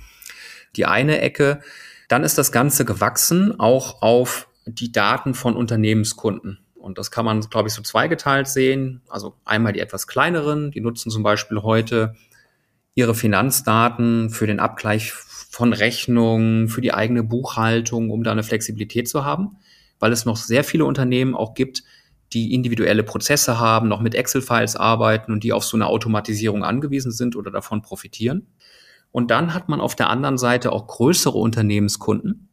[0.76, 1.58] die eine Ecke.
[2.06, 6.60] Dann ist das Ganze gewachsen auch auf die Daten von Unternehmenskunden.
[6.76, 9.02] Und das kann man, glaube ich, so zweigeteilt sehen.
[9.08, 12.14] Also einmal die etwas kleineren, die nutzen zum Beispiel heute
[12.94, 19.08] ihre Finanzdaten für den Abgleich von Rechnungen, für die eigene Buchhaltung, um da eine Flexibilität
[19.08, 19.56] zu haben
[19.98, 21.82] weil es noch sehr viele Unternehmen auch gibt,
[22.32, 27.10] die individuelle Prozesse haben, noch mit Excel-Files arbeiten und die auf so eine Automatisierung angewiesen
[27.10, 28.46] sind oder davon profitieren.
[29.10, 32.48] Und dann hat man auf der anderen Seite auch größere Unternehmenskunden,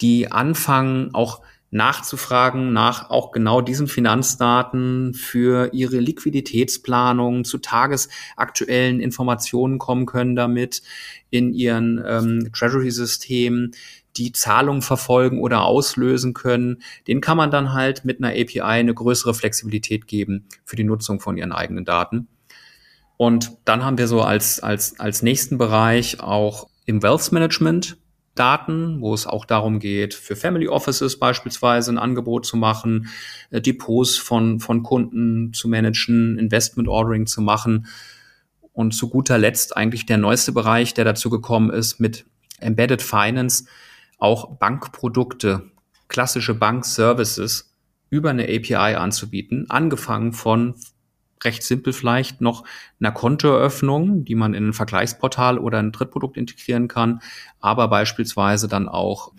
[0.00, 1.42] die anfangen auch
[1.74, 10.82] nachzufragen nach auch genau diesen Finanzdaten für ihre Liquiditätsplanung zu tagesaktuellen Informationen kommen können damit
[11.30, 13.72] in ihren ähm, Treasury-Systemen,
[14.16, 18.94] die Zahlung verfolgen oder auslösen können, den kann man dann halt mit einer API eine
[18.94, 22.28] größere Flexibilität geben für die Nutzung von ihren eigenen Daten.
[23.16, 27.96] Und dann haben wir so als, als, als nächsten Bereich auch im Wealth Management
[28.34, 33.08] Daten, wo es auch darum geht, für Family Offices beispielsweise ein Angebot zu machen,
[33.50, 37.86] äh, Depots von, von Kunden zu managen, Investment Ordering zu machen.
[38.72, 42.24] Und zu guter Letzt eigentlich der neueste Bereich, der dazu gekommen ist mit
[42.58, 43.66] Embedded Finance,
[44.18, 45.70] auch Bankprodukte,
[46.08, 47.74] klassische Bankservices
[48.10, 50.74] über eine API anzubieten, angefangen von
[51.42, 52.64] recht simpel vielleicht noch
[53.00, 57.20] einer Kontoeröffnung, die man in ein Vergleichsportal oder ein Drittprodukt integrieren kann,
[57.60, 59.32] aber beispielsweise dann auch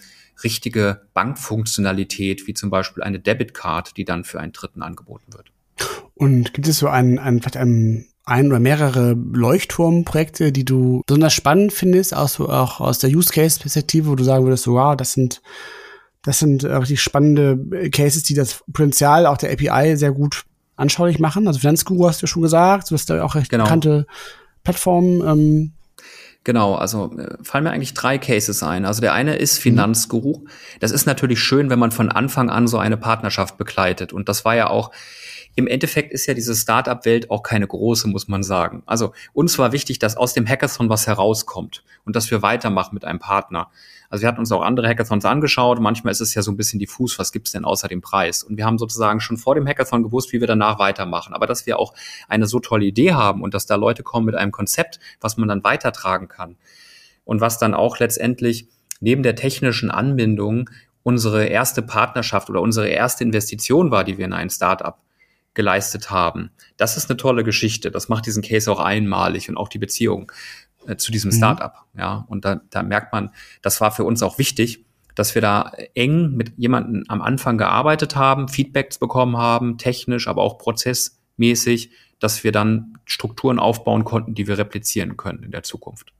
[0.43, 5.51] richtige Bankfunktionalität, wie zum Beispiel eine Debitcard, die dann für einen Dritten angeboten wird.
[6.13, 11.33] Und gibt es so einen, einen vielleicht einen ein oder mehrere Leuchtturmprojekte, die du besonders
[11.33, 14.95] spannend findest, auch, so, auch aus der Use Case Perspektive, wo du sagen würdest, wow,
[14.95, 15.41] das sind
[16.25, 20.43] das sind äh, richtig spannende Cases, die das Potenzial auch der API sehr gut
[20.75, 21.47] anschaulich machen.
[21.47, 23.63] Also Finanzguru hast du schon gesagt, du hast da auch recht genau.
[23.63, 24.07] bekannte
[24.63, 25.21] Plattformen.
[25.21, 25.71] Ähm.
[26.43, 28.85] Genau, also äh, fallen mir eigentlich drei Cases ein.
[28.85, 29.59] Also der eine ist.
[29.59, 30.45] Finanzguru.
[30.79, 34.11] Das ist natürlich schön, wenn man von Anfang an so eine Partnerschaft begleitet.
[34.11, 34.91] Und das war ja auch
[35.55, 38.83] im Endeffekt ist ja diese Startup-Welt auch keine große, muss man sagen.
[38.85, 43.05] Also uns war wichtig, dass aus dem Hackathon was herauskommt und dass wir weitermachen mit
[43.05, 43.69] einem Partner.
[44.09, 45.79] Also wir hatten uns auch andere Hackathons angeschaut.
[45.79, 48.43] Manchmal ist es ja so ein bisschen diffus, was gibt's denn außer dem Preis?
[48.43, 51.33] Und wir haben sozusagen schon vor dem Hackathon gewusst, wie wir danach weitermachen.
[51.33, 51.93] Aber dass wir auch
[52.27, 55.47] eine so tolle Idee haben und dass da Leute kommen mit einem Konzept, was man
[55.47, 56.57] dann weitertragen kann.
[57.23, 58.67] Und was dann auch letztendlich
[58.99, 60.69] neben der technischen Anbindung
[61.01, 64.97] unsere erste Partnerschaft oder unsere erste Investition war, die wir in ein Startup
[65.55, 66.51] geleistet haben.
[66.77, 67.89] Das ist eine tolle Geschichte.
[67.89, 70.31] Das macht diesen Case auch einmalig und auch die Beziehung
[70.85, 71.37] äh, zu diesem mhm.
[71.37, 71.73] Startup.
[71.97, 75.71] Ja, und da, da merkt man, das war für uns auch wichtig, dass wir da
[75.95, 82.43] eng mit jemandem am Anfang gearbeitet haben, Feedbacks bekommen haben, technisch, aber auch prozessmäßig, dass
[82.43, 86.11] wir dann Strukturen aufbauen konnten, die wir replizieren können in der Zukunft.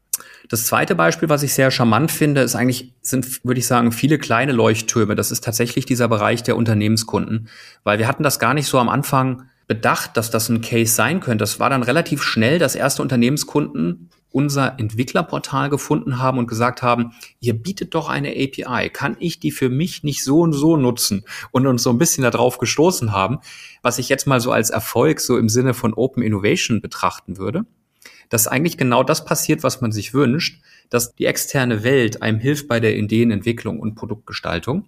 [0.50, 4.18] Das zweite Beispiel, was ich sehr charmant finde, ist eigentlich, sind, würde ich sagen, viele
[4.18, 5.16] kleine Leuchttürme.
[5.16, 7.50] Das ist tatsächlich dieser Bereich der Unternehmenskunden,
[7.84, 11.20] weil wir hatten das gar nicht so am Anfang bedacht, dass das ein Case sein
[11.20, 11.42] könnte.
[11.42, 17.14] Das war dann relativ schnell, dass erste Unternehmenskunden unser Entwicklerportal gefunden haben und gesagt haben,
[17.40, 21.24] ihr bietet doch eine API, kann ich die für mich nicht so und so nutzen?
[21.52, 23.40] Und uns so ein bisschen darauf gestoßen haben,
[23.82, 27.66] was ich jetzt mal so als Erfolg so im Sinne von Open Innovation betrachten würde
[28.30, 32.68] dass eigentlich genau das passiert, was man sich wünscht, dass die externe Welt einem hilft
[32.68, 34.86] bei der Ideenentwicklung und Produktgestaltung.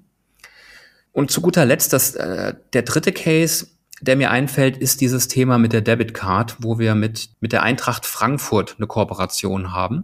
[1.12, 3.68] Und zu guter Letzt, das, äh, der dritte Case,
[4.02, 7.64] der mir einfällt, ist dieses Thema mit der Debit Card, wo wir mit, mit der
[7.64, 10.04] Eintracht Frankfurt eine Kooperation haben.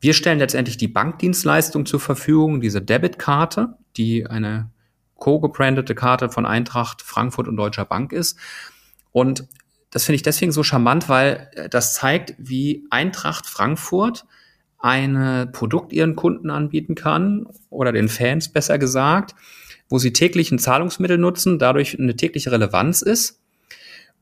[0.00, 4.70] Wir stellen letztendlich die Bankdienstleistung zur Verfügung, diese Debitkarte, die eine
[5.16, 8.38] co-gebrandete Karte von Eintracht Frankfurt und Deutscher Bank ist.
[9.12, 9.48] Und
[9.96, 14.26] das finde ich deswegen so charmant, weil äh, das zeigt, wie Eintracht Frankfurt
[14.78, 19.34] ein Produkt ihren Kunden anbieten kann oder den Fans besser gesagt,
[19.88, 23.40] wo sie täglich ein Zahlungsmittel nutzen, dadurch eine tägliche Relevanz ist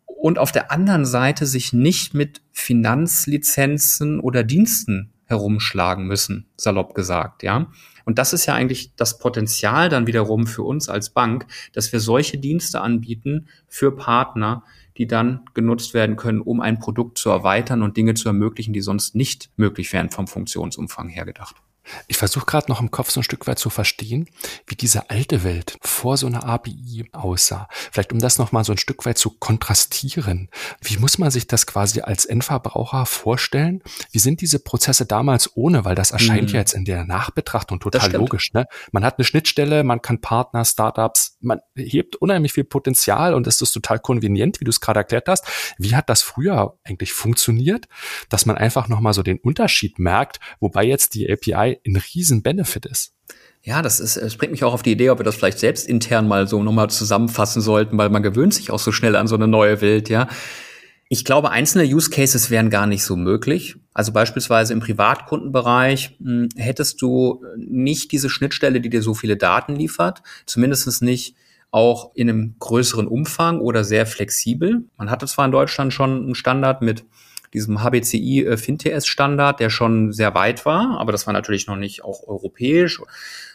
[0.07, 7.43] und auf der anderen Seite sich nicht mit Finanzlizenzen oder Diensten herumschlagen müssen, salopp gesagt,
[7.43, 7.67] ja.
[8.05, 12.01] Und das ist ja eigentlich das Potenzial dann wiederum für uns als Bank, dass wir
[12.01, 14.63] solche Dienste anbieten für Partner,
[14.97, 18.81] die dann genutzt werden können, um ein Produkt zu erweitern und Dinge zu ermöglichen, die
[18.81, 21.57] sonst nicht möglich wären vom Funktionsumfang her gedacht.
[22.07, 24.29] Ich versuche gerade noch im Kopf so ein Stück weit zu verstehen,
[24.67, 27.69] wie diese alte Welt vor so einer API aussah.
[27.71, 30.49] Vielleicht um das nochmal so ein Stück weit zu kontrastieren.
[30.81, 33.83] Wie muss man sich das quasi als Endverbraucher vorstellen?
[34.13, 35.85] Wie sind diese Prozesse damals ohne?
[35.85, 36.55] Weil das erscheint mhm.
[36.55, 38.53] ja jetzt in der Nachbetrachtung total logisch.
[38.53, 38.67] Ne?
[38.93, 43.61] Man hat eine Schnittstelle, man kann Partner, Startups, man hebt unheimlich viel Potenzial und es
[43.61, 45.47] ist total konvenient, wie du es gerade erklärt hast.
[45.79, 47.87] Wie hat das früher eigentlich funktioniert,
[48.29, 52.87] dass man einfach nochmal so den Unterschied merkt, wobei jetzt die API ein riesen Benefit
[52.87, 53.13] ist.
[53.63, 55.89] Ja, das ist, es bringt mich auch auf die Idee, ob wir das vielleicht selbst
[55.89, 59.37] intern mal so nochmal zusammenfassen sollten, weil man gewöhnt sich auch so schnell an so
[59.37, 60.29] eine neue Welt, ja.
[61.09, 63.77] Ich glaube, einzelne Use Cases wären gar nicht so möglich.
[63.93, 69.37] Also beispielsweise im Privatkundenbereich mh, hm, hättest du nicht diese Schnittstelle, die dir so viele
[69.37, 71.37] Daten liefert, zumindest nicht
[71.71, 74.85] auch in einem größeren Umfang oder sehr flexibel.
[74.97, 77.05] Man hatte zwar in Deutschland schon einen Standard mit
[77.55, 82.05] diesem HBCI äh, FinTS-Standard, der schon sehr weit war, aber das war natürlich noch nicht
[82.05, 83.01] auch europäisch.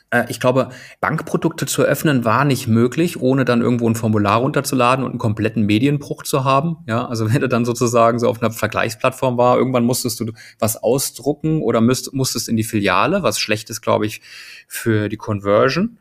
[0.09, 0.69] Äh, ich glaube,
[1.01, 5.65] Bankprodukte zu öffnen war nicht möglich, ohne dann irgendwo ein Formular runterzuladen und einen kompletten
[5.65, 6.77] Medienbruch zu haben.
[6.87, 10.77] Ja, also wenn du dann sozusagen so auf einer Vergleichsplattform war, irgendwann musstest du was
[10.77, 14.21] ausdrucken oder müsst, musstest in die Filiale, was schlecht ist, glaube ich,
[14.67, 15.99] für die Conversion.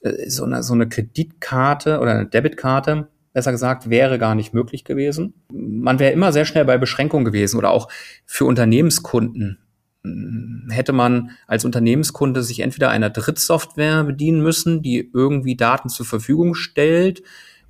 [0.00, 4.84] Äh, so eine, so eine Kreditkarte oder eine Debitkarte besser gesagt, wäre gar nicht möglich
[4.84, 5.34] gewesen.
[5.52, 7.88] Man wäre immer sehr schnell bei Beschränkungen gewesen oder auch
[8.26, 9.58] für Unternehmenskunden
[10.02, 16.06] hm, hätte man als Unternehmenskunde sich entweder einer Drittsoftware bedienen müssen, die irgendwie Daten zur
[16.06, 17.22] Verfügung stellt,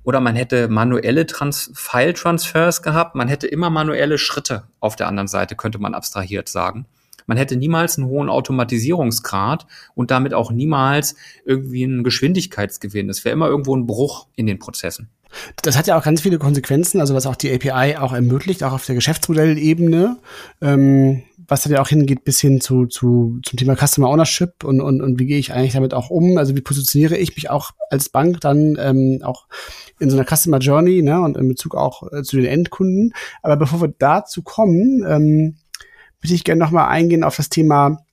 [0.03, 3.15] oder man hätte manuelle Trans File-Transfers gehabt.
[3.15, 6.85] Man hätte immer manuelle Schritte auf der anderen Seite, könnte man abstrahiert sagen.
[7.27, 13.09] Man hätte niemals einen hohen Automatisierungsgrad und damit auch niemals irgendwie einen Geschwindigkeitsgewinn.
[13.09, 15.09] Es wäre immer irgendwo ein Bruch in den Prozessen.
[15.61, 18.73] Das hat ja auch ganz viele Konsequenzen, also was auch die API auch ermöglicht, auch
[18.73, 20.17] auf der Geschäftsmodellebene.
[20.61, 24.79] Ähm, was dann ja auch hingeht bis hin zu, zu zum Thema Customer Ownership und,
[24.79, 26.37] und, und wie gehe ich eigentlich damit auch um?
[26.37, 29.47] Also wie positioniere ich mich auch als Bank dann ähm, auch
[29.99, 33.13] in so einer Customer Journey ne, und in Bezug auch äh, zu den Endkunden.
[33.41, 35.57] Aber bevor wir dazu kommen, ähm,
[36.21, 38.05] würde ich gerne nochmal eingehen auf das Thema,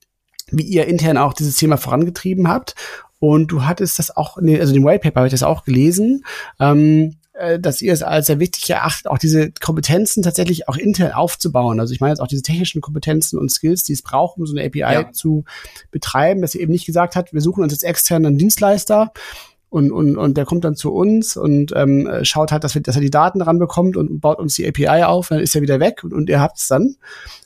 [0.51, 2.75] wie ihr intern auch dieses Thema vorangetrieben habt.
[3.19, 6.23] Und du hattest das auch, nee, also den White Paper habe ich das auch gelesen.
[6.59, 11.13] Ähm, äh, dass ihr es als sehr wichtig erachtet, auch diese Kompetenzen tatsächlich auch intern
[11.13, 11.79] aufzubauen.
[11.79, 14.53] Also ich meine jetzt auch diese technischen Kompetenzen und Skills, die es braucht, um so
[14.53, 15.11] eine API ja.
[15.13, 15.45] zu
[15.89, 19.13] betreiben, dass ihr eben nicht gesagt habt, wir suchen uns jetzt externen Dienstleister
[19.69, 22.95] und, und, und der kommt dann zu uns und ähm, schaut halt, dass, wir, dass
[22.95, 26.03] er die Daten ranbekommt und baut uns die API auf, dann ist er wieder weg
[26.03, 26.97] und, und ihr habt es dann.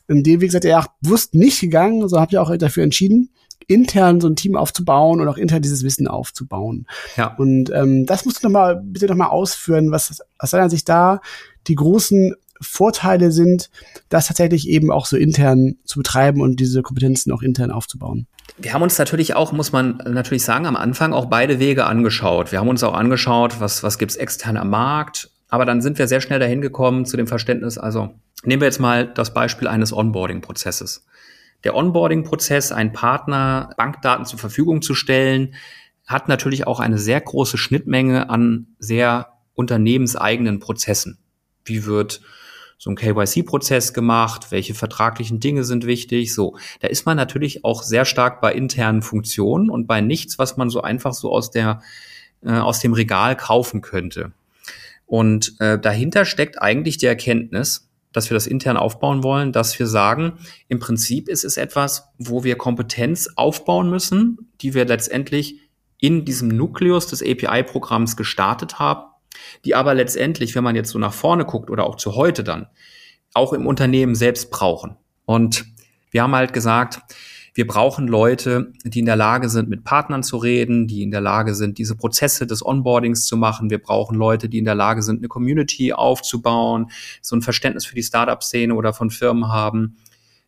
[0.08, 3.30] In dem Weg seid ihr ja bewusst nicht gegangen, so habt ihr auch dafür entschieden,
[3.68, 6.88] intern so ein Team aufzubauen und auch intern dieses Wissen aufzubauen.
[7.18, 7.36] Ja.
[7.36, 10.88] Und ähm, das musst du noch mal bitte noch mal ausführen, was aus deiner Sicht
[10.90, 11.22] da
[11.68, 13.70] die großen Vorteile sind,
[14.10, 18.28] das tatsächlich eben auch so intern zu betreiben und diese Kompetenzen auch intern aufzubauen.
[18.58, 22.52] Wir haben uns natürlich auch, muss man natürlich sagen, am Anfang auch beide Wege angeschaut.
[22.52, 25.30] Wir haben uns auch angeschaut, was, was gibt's extern am Markt.
[25.50, 28.10] Aber dann sind wir sehr schnell dahin gekommen zu dem Verständnis, also
[28.44, 31.06] nehmen wir jetzt mal das Beispiel eines Onboarding-Prozesses
[31.64, 35.56] der Onboarding-Prozess, einen Partner Bankdaten zur Verfügung zu stellen,
[36.06, 41.20] hat natürlich auch eine sehr große Schnittmenge an sehr unternehmenseigenen Prozessen.
[41.64, 42.22] Wie wird
[42.78, 44.52] so ein KYC-Prozess gemacht?
[44.52, 46.34] Welche vertraglichen Dinge sind wichtig?
[46.34, 50.58] So, da ist man natürlich auch sehr stark bei internen Funktionen und bei nichts, was
[50.58, 51.82] man so einfach so aus der
[52.44, 54.34] äh, aus dem Regal kaufen könnte.
[55.06, 59.88] Und äh, dahinter steckt eigentlich die Erkenntnis, dass wir das intern aufbauen wollen, dass wir
[59.88, 60.34] sagen,
[60.70, 65.60] im Prinzip ist es etwas, wo wir Kompetenz aufbauen müssen, die wir letztendlich
[66.00, 69.10] in diesem Nukleus des API-Programms gestartet haben,
[69.66, 72.68] die aber letztendlich, wenn man jetzt so nach vorne guckt oder auch zu heute dann,
[73.34, 74.96] auch im Unternehmen selbst brauchen.
[75.26, 75.66] Und
[76.12, 77.02] wir haben halt gesagt,
[77.56, 81.22] wir brauchen Leute, die in der Lage sind, mit Partnern zu reden, die in der
[81.22, 83.70] Lage sind, diese Prozesse des Onboardings zu machen.
[83.70, 86.90] Wir brauchen Leute, die in der Lage sind, eine Community aufzubauen,
[87.22, 89.98] so ein Verständnis für die Startup-Szene oder von Firmen haben,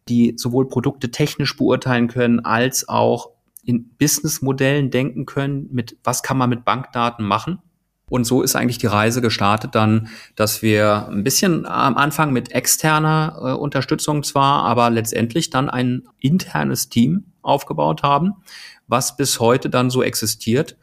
[0.09, 3.29] die sowohl Produkte technisch beurteilen können, als auch
[3.63, 7.59] in Businessmodellen denken können, mit was kann man mit Bankdaten machen.
[8.07, 12.51] Und so ist eigentlich die Reise gestartet dann, dass wir ein bisschen am Anfang mit
[12.51, 18.33] externer äh, Unterstützung zwar, aber letztendlich dann ein internes Team aufgebaut haben,
[18.87, 20.77] was bis heute dann so existiert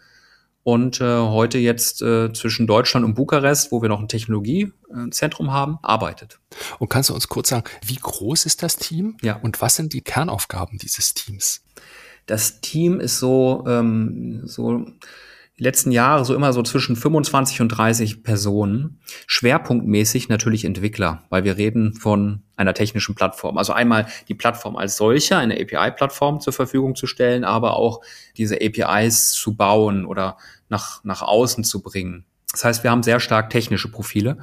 [0.65, 5.79] und äh, heute jetzt äh, zwischen Deutschland und Bukarest, wo wir noch ein Technologiezentrum haben,
[5.83, 6.39] arbeitet.
[6.79, 9.17] Und kannst du uns kurz sagen, wie groß ist das Team?
[9.23, 9.37] Ja.
[9.37, 11.65] Und was sind die Kernaufgaben dieses Teams?
[12.27, 14.87] Das Team ist so, ähm, so
[15.59, 19.01] die letzten Jahre so immer so zwischen 25 und 30 Personen.
[19.27, 23.59] Schwerpunktmäßig natürlich Entwickler, weil wir reden von einer technischen Plattform.
[23.59, 28.01] Also einmal die Plattform als solche, eine API-Plattform zur Verfügung zu stellen, aber auch
[28.37, 30.39] diese APIs zu bauen oder
[30.69, 32.25] nach, nach außen zu bringen.
[32.51, 34.39] Das heißt, wir haben sehr stark technische Profile.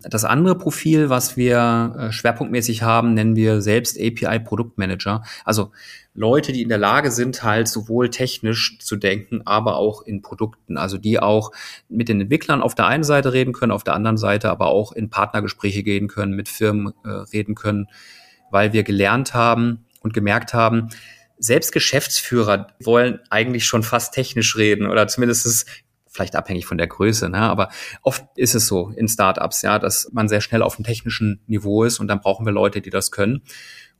[0.00, 5.22] Das andere Profil, was wir äh, schwerpunktmäßig haben, nennen wir selbst API Produktmanager.
[5.44, 5.72] Also
[6.14, 10.78] Leute, die in der Lage sind, halt sowohl technisch zu denken, aber auch in Produkten.
[10.78, 11.50] Also die auch
[11.88, 14.92] mit den Entwicklern auf der einen Seite reden können, auf der anderen Seite aber auch
[14.92, 17.88] in Partnergespräche gehen können, mit Firmen äh, reden können,
[18.50, 20.90] weil wir gelernt haben und gemerkt haben,
[21.38, 25.66] selbst Geschäftsführer wollen eigentlich schon fast technisch reden oder zumindest
[26.06, 27.38] vielleicht abhängig von der Größe, ne?
[27.38, 27.70] aber
[28.02, 31.82] oft ist es so in Startups, ja, dass man sehr schnell auf dem technischen Niveau
[31.82, 33.42] ist und dann brauchen wir Leute, die das können.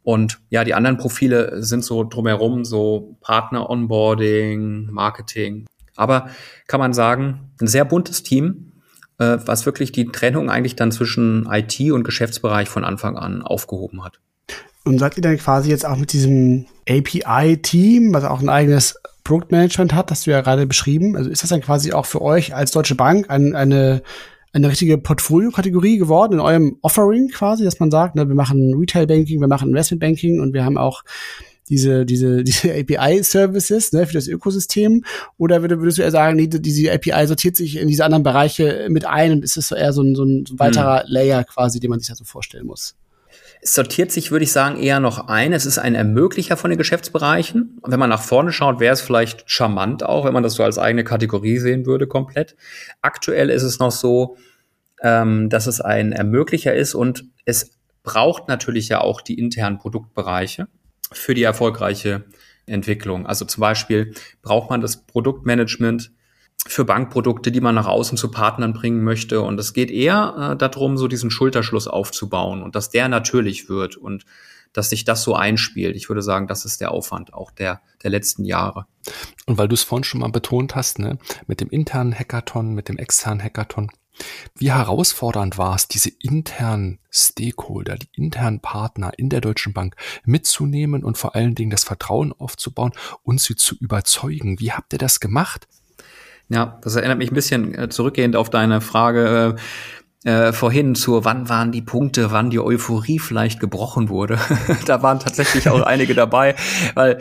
[0.05, 5.67] Und ja, die anderen Profile sind so drumherum, so Partner Onboarding, Marketing.
[5.97, 6.29] Aber
[6.69, 8.73] kann man sagen, ein sehr buntes Team,
[9.19, 14.05] äh, was wirklich die Trennung eigentlich dann zwischen IT und Geschäftsbereich von Anfang an aufgehoben
[14.05, 14.21] hat.
[14.85, 19.95] Und seid ihr dann quasi jetzt auch mit diesem API-Team, was auch ein eigenes Produktmanagement
[19.95, 21.17] hat, das du ja gerade beschrieben.
[21.17, 24.03] Also ist das dann quasi auch für euch als Deutsche Bank ein, eine,
[24.55, 29.41] eine richtige Portfolio-Kategorie geworden in eurem Offering quasi, dass man sagt, ne, wir machen Retail-Banking,
[29.41, 31.03] wir machen Investment-Banking und wir haben auch
[31.69, 35.05] diese, diese, diese API-Services ne, für das Ökosystem?
[35.39, 39.05] Oder würdest, du eher sagen, nee, diese API sortiert sich in diese anderen Bereiche mit
[39.05, 41.07] ein und ist es so eher so ein, so ein, so ein weiterer hm.
[41.09, 42.95] Layer quasi, den man sich da so vorstellen muss?
[43.67, 45.55] Sortiert sich, würde ich sagen, eher noch ein.
[45.55, 47.79] Es ist ein Ermöglicher von den Geschäftsbereichen.
[47.81, 50.63] Und wenn man nach vorne schaut, wäre es vielleicht charmant auch, wenn man das so
[50.63, 52.57] als eigene Kategorie sehen würde, komplett.
[53.01, 54.37] Aktuell ist es noch so,
[55.03, 60.69] ähm, dass es ein Ermöglicher ist und es braucht natürlich ja auch die internen Produktbereiche
[61.11, 62.25] für die erfolgreiche
[62.67, 63.27] Entwicklung.
[63.27, 66.13] Also zum Beispiel braucht man das Produktmanagement
[66.67, 69.43] für Bankprodukte, die man nach außen zu Partnern bringen möchte.
[69.43, 73.97] Und es geht eher äh, darum, so diesen Schulterschluss aufzubauen und dass der natürlich wird
[73.97, 74.25] und
[74.73, 75.95] dass sich das so einspielt.
[75.95, 78.87] Ich würde sagen, das ist der Aufwand auch der, der letzten Jahre.
[79.47, 82.89] Und weil du es vorhin schon mal betont hast, ne, mit dem internen Hackathon, mit
[82.89, 83.91] dem externen Hackathon,
[84.57, 91.05] wie herausfordernd war es, diese internen Stakeholder, die internen Partner in der Deutschen Bank mitzunehmen
[91.05, 94.61] und vor allen Dingen das Vertrauen aufzubauen und sie zu überzeugen?
[94.61, 95.69] Wie habt ihr das gemacht?
[96.49, 99.57] Ja, das erinnert mich ein bisschen äh, zurückgehend auf deine Frage
[100.25, 104.39] äh, äh, vorhin zu, wann waren die Punkte, wann die Euphorie vielleicht gebrochen wurde.
[104.87, 106.55] da waren tatsächlich auch einige dabei,
[106.95, 107.21] weil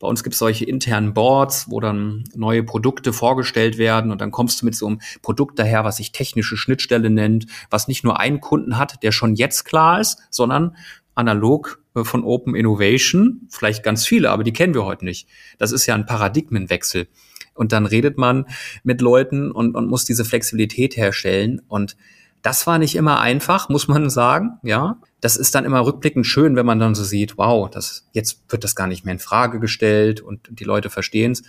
[0.00, 4.30] bei uns gibt es solche internen Boards, wo dann neue Produkte vorgestellt werden und dann
[4.30, 8.20] kommst du mit so einem Produkt daher, was sich technische Schnittstelle nennt, was nicht nur
[8.20, 10.76] einen Kunden hat, der schon jetzt klar ist, sondern
[11.14, 15.28] analog äh, von Open Innovation, vielleicht ganz viele, aber die kennen wir heute nicht.
[15.56, 17.08] Das ist ja ein Paradigmenwechsel.
[17.54, 18.46] Und dann redet man
[18.82, 21.62] mit Leuten und, und muss diese Flexibilität herstellen.
[21.68, 21.96] Und
[22.42, 24.98] das war nicht immer einfach, muss man sagen, ja.
[25.20, 28.62] Das ist dann immer rückblickend schön, wenn man dann so sieht, wow, das, jetzt wird
[28.62, 31.42] das gar nicht mehr in Frage gestellt und die Leute verstehen es.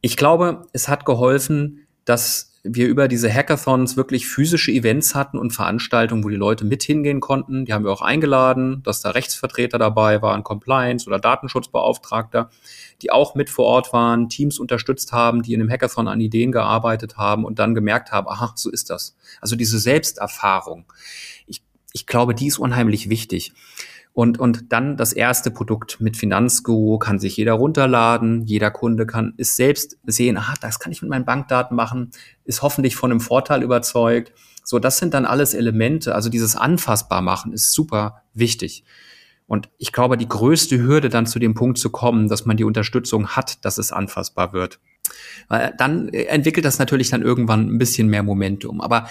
[0.00, 5.52] Ich glaube, es hat geholfen, dass wir über diese Hackathons wirklich physische Events hatten und
[5.52, 7.66] Veranstaltungen, wo die Leute mit hingehen konnten.
[7.66, 12.48] Die haben wir auch eingeladen, dass da Rechtsvertreter dabei waren, Compliance oder Datenschutzbeauftragter,
[13.02, 16.52] die auch mit vor Ort waren, Teams unterstützt haben, die in einem Hackathon an Ideen
[16.52, 19.14] gearbeitet haben und dann gemerkt haben, aha, so ist das.
[19.42, 20.86] Also diese Selbsterfahrung.
[21.46, 21.62] Ich,
[21.92, 23.52] ich glaube, die ist unheimlich wichtig.
[24.14, 28.46] Und, und dann das erste Produkt mit Finanzguru kann sich jeder runterladen.
[28.46, 32.12] Jeder Kunde kann es selbst sehen, ah, das kann ich mit meinen Bankdaten machen,
[32.44, 34.32] ist hoffentlich von einem Vorteil überzeugt.
[34.62, 36.14] So, das sind dann alles Elemente.
[36.14, 38.84] Also dieses anfassbar machen ist super wichtig.
[39.48, 42.64] Und ich glaube, die größte Hürde dann zu dem Punkt zu kommen, dass man die
[42.64, 44.78] Unterstützung hat, dass es anfassbar wird.
[45.48, 48.80] Weil dann entwickelt das natürlich dann irgendwann ein bisschen mehr Momentum.
[48.80, 49.08] Aber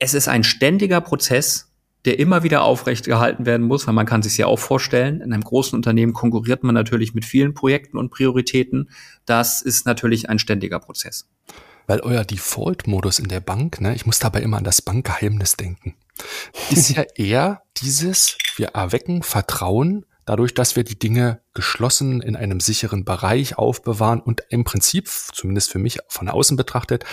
[0.00, 1.70] es ist ein ständiger Prozess,
[2.04, 5.32] der immer wieder aufrecht gehalten werden muss, weil man kann sich ja auch vorstellen, in
[5.32, 8.90] einem großen Unternehmen konkurriert man natürlich mit vielen Projekten und Prioritäten.
[9.24, 11.28] Das ist natürlich ein ständiger Prozess.
[11.86, 15.94] Weil euer Default-Modus in der Bank, ne, ich muss dabei immer an das Bankgeheimnis denken,
[16.70, 22.60] ist ja eher dieses, wir erwecken Vertrauen dadurch, dass wir die Dinge geschlossen in einem
[22.60, 27.04] sicheren Bereich aufbewahren und im Prinzip, zumindest für mich von außen betrachtet,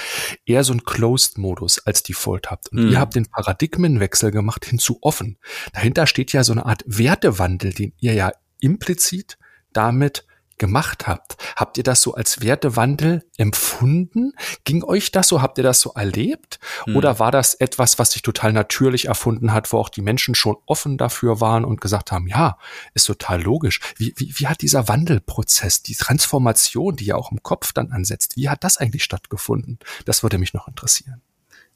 [0.45, 2.72] eher so ein Closed-Modus als Default habt.
[2.72, 2.91] Und mhm.
[2.91, 5.38] ihr habt den Paradigmenwechsel gemacht hin zu offen.
[5.74, 9.38] Dahinter steht ja so eine Art Wertewandel, den ihr ja implizit
[9.74, 10.26] damit
[10.62, 11.38] gemacht habt.
[11.55, 14.34] Habt ihr das so als Wertewandel empfunden?
[14.64, 15.41] Ging euch das so?
[15.41, 16.59] Habt ihr das so erlebt?
[16.84, 16.95] Hm.
[16.95, 20.57] Oder war das etwas, was sich total natürlich erfunden hat, wo auch die Menschen schon
[20.68, 22.59] offen dafür waren und gesagt haben, ja,
[22.93, 23.80] ist total logisch.
[23.97, 28.38] Wie, wie, wie hat dieser Wandelprozess, die Transformation, die ja auch im Kopf dann ansetzt,
[28.38, 29.80] wie hat das eigentlich stattgefunden?
[30.05, 31.24] Das würde mich noch interessieren.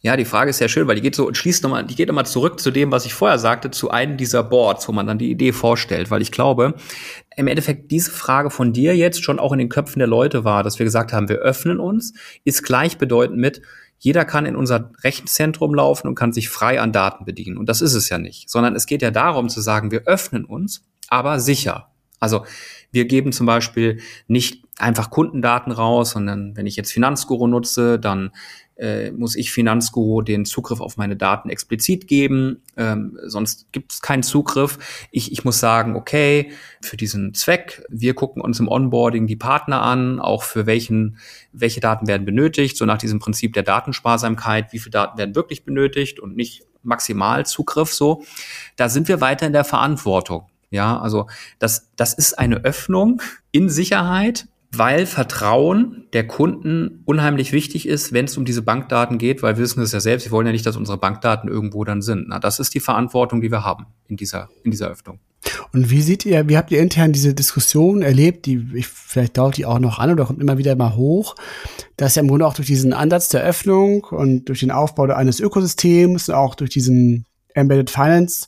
[0.01, 2.09] Ja, die Frage ist sehr schön, weil die geht so und schließt nochmal, die geht
[2.09, 5.17] nochmal zurück zu dem, was ich vorher sagte, zu einem dieser Boards, wo man dann
[5.17, 6.75] die Idee vorstellt, weil ich glaube,
[7.35, 10.61] im Endeffekt diese Frage von dir jetzt schon auch in den Köpfen der Leute war,
[10.61, 13.61] dass wir gesagt haben, wir öffnen uns, ist gleichbedeutend mit,
[13.97, 17.57] jeder kann in unser Rechenzentrum laufen und kann sich frei an Daten bedienen.
[17.57, 20.45] Und das ist es ja nicht, sondern es geht ja darum zu sagen, wir öffnen
[20.45, 21.89] uns, aber sicher.
[22.19, 22.45] Also
[22.91, 28.31] wir geben zum Beispiel nicht einfach Kundendaten raus, sondern wenn ich jetzt Finanzguru nutze, dann
[28.77, 34.01] äh, muss ich Finanzguru den Zugriff auf meine Daten explizit geben, ähm, sonst gibt es
[34.01, 35.07] keinen Zugriff.
[35.11, 36.51] Ich, ich muss sagen, okay,
[36.81, 41.17] für diesen Zweck, wir gucken uns im Onboarding die Partner an, auch für welchen,
[41.53, 45.63] welche Daten werden benötigt, so nach diesem Prinzip der Datensparsamkeit, wie viele Daten werden wirklich
[45.63, 48.23] benötigt und nicht Maximalzugriff so.
[48.75, 50.47] Da sind wir weiter in der Verantwortung.
[50.69, 51.27] Ja, also
[51.59, 53.21] das, das ist eine Öffnung
[53.51, 54.47] in Sicherheit,
[54.77, 59.63] weil Vertrauen der Kunden unheimlich wichtig ist, wenn es um diese Bankdaten geht, weil wir
[59.63, 62.25] wissen es ja selbst, wir wollen ja nicht, dass unsere Bankdaten irgendwo dann sind.
[62.29, 65.19] Na, das ist die Verantwortung, die wir haben in dieser, in dieser Öffnung.
[65.73, 69.57] Und wie seht ihr, wie habt ihr intern diese Diskussion erlebt, die ich, vielleicht dauert
[69.57, 71.35] die auch noch an oder kommt immer wieder mal hoch,
[71.97, 75.39] dass ja im Grunde auch durch diesen Ansatz der Öffnung und durch den Aufbau eines
[75.39, 78.47] Ökosystems, auch durch diesen Embedded Finance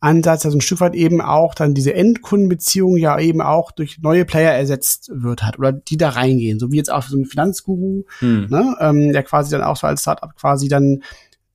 [0.00, 4.24] Ansatz, also ein Stück weit eben auch dann diese Endkundenbeziehung ja eben auch durch neue
[4.24, 8.04] Player ersetzt wird hat oder die da reingehen, so wie jetzt auch so ein Finanzguru,
[8.18, 8.46] hm.
[8.48, 11.02] ne, ähm, der quasi dann auch so als Startup quasi dann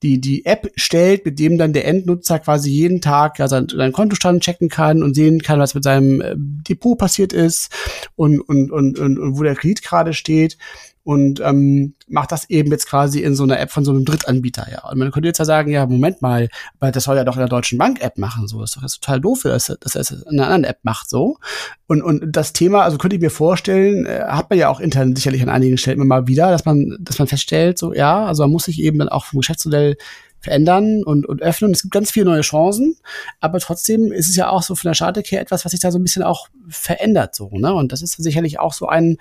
[0.04, 3.93] die, die App stellt, mit dem dann der Endnutzer quasi jeden Tag ja seinen, seinen
[3.93, 7.72] Kontostand checken kann und sehen kann, was mit seinem äh, Depot passiert ist
[8.16, 10.58] und, und, und, und, und wo der Kredit gerade steht
[11.06, 14.66] und ähm, macht das eben jetzt quasi in so einer App von so einem Drittanbieter,
[14.72, 14.89] ja.
[14.89, 16.49] Und man könnte jetzt ja sagen, ja, Moment mal,
[16.80, 18.60] aber das soll ja doch in der Deutschen Bank App machen, so.
[18.60, 21.08] Das ist doch jetzt total doof, dass, dass er es in einer anderen App macht,
[21.08, 21.38] so.
[21.86, 25.16] Und, und das Thema, also könnte ich mir vorstellen, äh, hat man ja auch intern
[25.16, 28.41] sicherlich an einigen Stellen immer mal wieder, dass man, dass man feststellt, so, ja, also
[28.41, 29.97] man muss sich eben dann auch vom Geschäftsmodell
[30.39, 31.72] verändern und, und öffnen.
[31.72, 32.97] Es gibt ganz viele neue Chancen,
[33.41, 35.99] aber trotzdem ist es ja auch so von der her etwas, was sich da so
[35.99, 37.74] ein bisschen auch verändert, so, ne?
[37.76, 39.18] Und das ist sicherlich auch so ein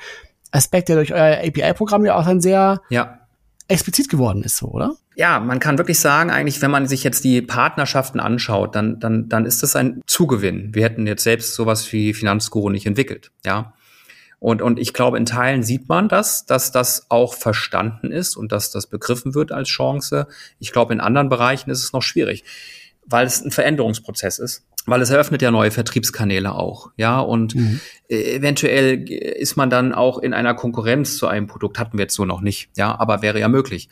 [0.55, 3.19] Aspekt, der durch euer API-Programm ja auch dann sehr ja.
[3.69, 4.95] explizit geworden ist, so, oder?
[5.17, 9.29] Ja, man kann wirklich sagen, eigentlich, wenn man sich jetzt die Partnerschaften anschaut, dann, dann,
[9.29, 10.75] dann ist das ein Zugewinn.
[10.75, 13.75] Wir hätten jetzt selbst sowas wie Finanzguru nicht entwickelt, ja.
[14.41, 18.53] Und, und ich glaube, in Teilen sieht man das, dass das auch verstanden ist und
[18.53, 20.27] dass das begriffen wird als Chance.
[20.59, 22.45] Ich glaube, in anderen Bereichen ist es noch schwierig,
[23.07, 27.81] weil es ein Veränderungsprozess ist weil es eröffnet ja neue Vertriebskanäle auch, ja, und mhm.
[28.09, 32.25] eventuell ist man dann auch in einer Konkurrenz zu einem Produkt, hatten wir jetzt so
[32.25, 33.89] noch nicht, ja, aber wäre ja möglich.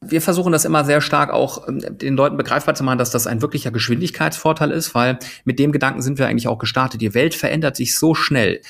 [0.00, 3.26] Wir versuchen das immer sehr stark auch ähm, den Leuten begreifbar zu machen, dass das
[3.26, 7.00] ein wirklicher Geschwindigkeitsvorteil ist, weil mit dem Gedanken sind wir eigentlich auch gestartet.
[7.00, 8.60] Die Welt verändert sich so schnell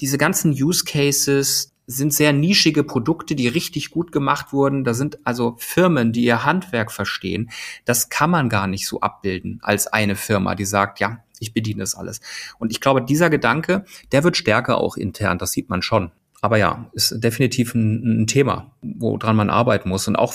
[0.00, 4.84] diese ganzen Use Cases sind sehr nischige Produkte, die richtig gut gemacht wurden.
[4.84, 7.50] Da sind also Firmen, die ihr Handwerk verstehen.
[7.84, 11.80] Das kann man gar nicht so abbilden als eine Firma, die sagt, ja, ich bediene
[11.80, 12.20] das alles.
[12.58, 15.38] Und ich glaube, dieser Gedanke, der wird stärker auch intern.
[15.38, 16.12] Das sieht man schon.
[16.40, 20.08] Aber ja, ist definitiv ein, ein Thema, woran man arbeiten muss.
[20.08, 20.34] Und auch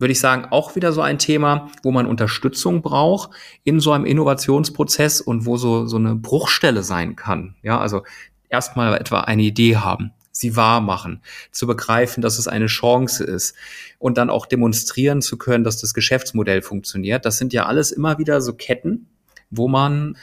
[0.00, 3.30] würde ich sagen, auch wieder so ein Thema, wo man Unterstützung braucht
[3.64, 7.54] in so einem Innovationsprozess und wo so, so eine Bruchstelle sein kann.
[7.62, 8.02] Ja, also
[8.48, 11.22] erstmal etwa eine Idee haben, sie wahr machen,
[11.52, 13.54] zu begreifen, dass es eine Chance ist
[13.98, 17.24] und dann auch demonstrieren zu können, dass das Geschäftsmodell funktioniert.
[17.24, 19.08] Das sind ja alles immer wieder so Ketten,
[19.50, 20.16] wo man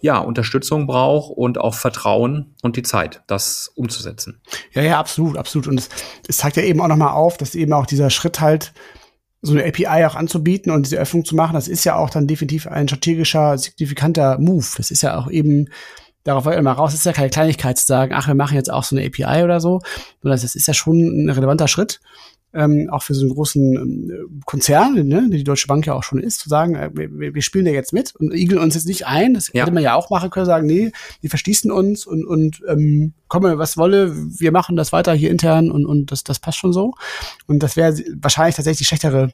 [0.00, 4.40] ja, Unterstützung braucht und auch Vertrauen und die Zeit, das umzusetzen.
[4.72, 5.66] Ja, ja, absolut, absolut.
[5.66, 5.88] Und es,
[6.28, 8.72] es zeigt ja eben auch nochmal auf, dass eben auch dieser Schritt halt,
[9.42, 12.26] so eine API auch anzubieten und diese Öffnung zu machen, das ist ja auch dann
[12.26, 14.66] definitiv ein strategischer, signifikanter Move.
[14.76, 15.68] Das ist ja auch eben
[16.26, 18.70] darauf wollte ich immer raus, ist ja keine Kleinigkeit zu sagen, ach, wir machen jetzt
[18.70, 19.80] auch so eine API oder so,
[20.22, 22.00] sondern das ist ja schon ein relevanter Schritt,
[22.52, 26.18] ähm, auch für so einen großen ähm, Konzern, ne, die Deutsche Bank ja auch schon
[26.18, 29.06] ist, zu sagen, äh, wir, wir spielen da jetzt mit und igeln uns jetzt nicht
[29.06, 29.34] ein.
[29.34, 29.62] Das ja.
[29.62, 30.90] hätte man ja auch machen können, sagen, nee,
[31.22, 35.70] die verschließen uns und, und ähm, komme, was wolle, wir machen das weiter hier intern
[35.70, 36.94] und, und das, das passt schon so.
[37.46, 39.32] Und das wäre wahrscheinlich tatsächlich die schlechtere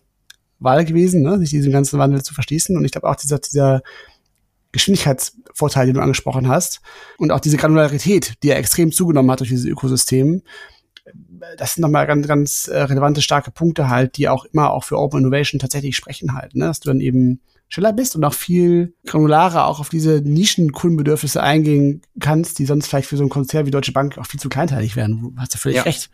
[0.59, 2.77] Wahl gewesen, ne, sich diesen ganzen Wandel zu verschließen.
[2.77, 3.83] Und ich glaube auch dieser, dieser
[4.73, 6.81] Geschwindigkeitsvorteil, den du angesprochen hast,
[7.19, 10.43] und auch diese Granularität, die ja extrem zugenommen hat durch dieses Ökosystem,
[11.57, 14.99] das sind nochmal ganz, ganz äh, relevante, starke Punkte halt, die auch immer auch für
[14.99, 16.67] Open Innovation tatsächlich sprechen halt, ne?
[16.67, 22.03] dass du dann eben schneller bist und auch viel granularer auch auf diese Nischenkundenbedürfnisse eingehen
[22.21, 24.95] kannst, die sonst vielleicht für so ein Konzern wie Deutsche Bank auch viel zu kleinteilig
[24.95, 25.23] wären.
[25.23, 25.83] Du hast ja völlig ja.
[25.83, 26.11] recht.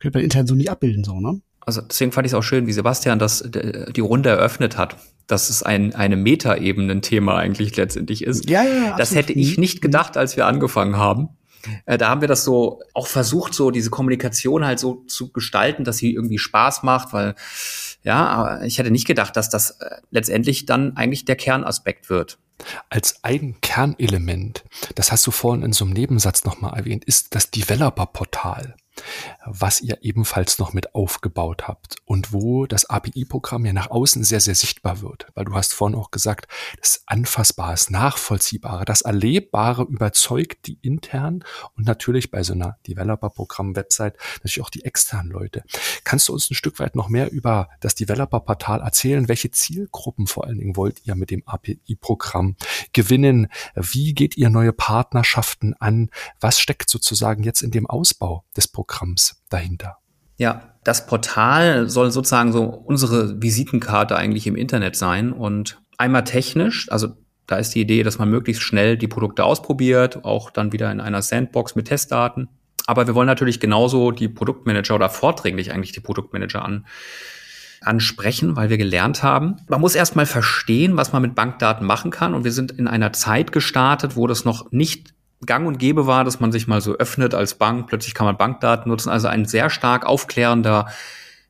[0.00, 1.40] Könnte man intern so nie abbilden, so, ne?
[1.60, 4.96] Also deswegen fand ich es auch schön, wie Sebastian das die Runde eröffnet hat
[5.28, 8.50] dass es ein eine Metaebenen-Thema eigentlich letztendlich ist.
[8.50, 11.28] Ja, ja, das hätte ich nicht gedacht, als wir angefangen haben.
[11.86, 15.84] Äh, da haben wir das so auch versucht, so diese Kommunikation halt so zu gestalten,
[15.84, 17.34] dass sie irgendwie Spaß macht, weil
[18.02, 22.38] ja, aber ich hätte nicht gedacht, dass das äh, letztendlich dann eigentlich der Kernaspekt wird.
[22.88, 24.64] Als ein Kernelement,
[24.94, 28.74] das hast du vorhin in so einem Nebensatz nochmal erwähnt, ist das Developer-Portal
[29.44, 34.40] was ihr ebenfalls noch mit aufgebaut habt und wo das API-Programm ja nach außen sehr,
[34.40, 35.26] sehr sichtbar wird.
[35.34, 36.46] Weil du hast vorhin auch gesagt,
[36.78, 41.44] das Anfassbare, das Nachvollziehbare, das Erlebbare überzeugt die internen
[41.76, 45.62] und natürlich bei so einer Developer-Programm-Website natürlich auch die externen Leute.
[46.04, 49.28] Kannst du uns ein Stück weit noch mehr über das Developer-Portal erzählen?
[49.28, 52.56] Welche Zielgruppen vor allen Dingen wollt ihr mit dem API-Programm
[52.92, 53.48] gewinnen?
[53.74, 56.10] Wie geht ihr neue Partnerschaften an?
[56.40, 58.97] Was steckt sozusagen jetzt in dem Ausbau des Programms?
[58.98, 59.98] Programms dahinter.
[60.36, 66.90] Ja, das Portal soll sozusagen so unsere Visitenkarte eigentlich im Internet sein und einmal technisch,
[66.90, 67.08] also
[67.46, 71.00] da ist die Idee, dass man möglichst schnell die Produkte ausprobiert, auch dann wieder in
[71.00, 72.48] einer Sandbox mit Testdaten.
[72.86, 76.86] Aber wir wollen natürlich genauso die Produktmanager oder vordringlich eigentlich die Produktmanager an,
[77.80, 79.56] ansprechen, weil wir gelernt haben.
[79.68, 82.34] Man muss erstmal verstehen, was man mit Bankdaten machen kann.
[82.34, 85.14] Und wir sind in einer Zeit gestartet, wo das noch nicht
[85.46, 88.36] gang und gäbe war, dass man sich mal so öffnet als Bank, plötzlich kann man
[88.36, 90.86] Bankdaten nutzen, also ein sehr stark aufklärender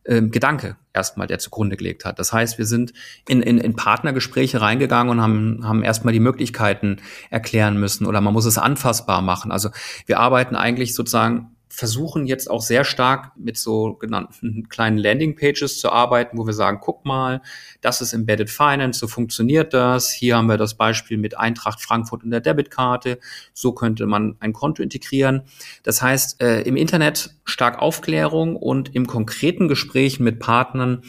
[0.05, 2.19] äh, Gedanke erstmal, der zugrunde gelegt hat.
[2.19, 2.93] Das heißt, wir sind
[3.29, 6.97] in, in, in Partnergespräche reingegangen und haben, haben erstmal die Möglichkeiten
[7.31, 9.53] erklären müssen oder man muss es anfassbar machen.
[9.53, 9.71] Also
[10.07, 15.91] wir arbeiten eigentlich sozusagen versuchen jetzt auch sehr stark mit so genannten kleinen Landingpages zu
[15.91, 17.43] arbeiten, wo wir sagen, guck mal,
[17.81, 20.11] das ist Embedded Finance, so funktioniert das.
[20.11, 23.19] Hier haben wir das Beispiel mit Eintracht Frankfurt und der Debitkarte.
[23.53, 25.43] So könnte man ein Konto integrieren.
[25.83, 31.03] Das heißt, äh, im Internet stark Aufklärung und im konkreten Gespräch mit Partnern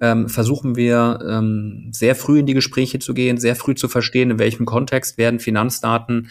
[0.00, 4.30] ähm, versuchen wir ähm, sehr früh in die Gespräche zu gehen, sehr früh zu verstehen,
[4.30, 6.30] in welchem Kontext werden Finanzdaten,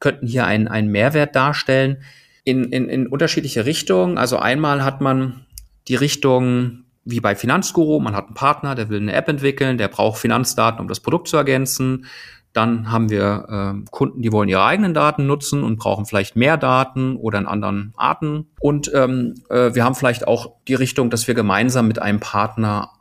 [0.00, 1.98] könnten hier einen, einen Mehrwert darstellen
[2.44, 4.18] in, in, in unterschiedliche Richtungen.
[4.18, 5.46] Also einmal hat man
[5.88, 9.88] die Richtung wie bei Finanzguru, man hat einen Partner, der will eine App entwickeln, der
[9.88, 12.06] braucht Finanzdaten, um das Produkt zu ergänzen.
[12.54, 16.56] Dann haben wir äh, Kunden, die wollen ihre eigenen Daten nutzen und brauchen vielleicht mehr
[16.56, 18.46] Daten oder in anderen Arten.
[18.60, 22.92] Und ähm, äh, wir haben vielleicht auch die Richtung, dass wir gemeinsam mit einem Partner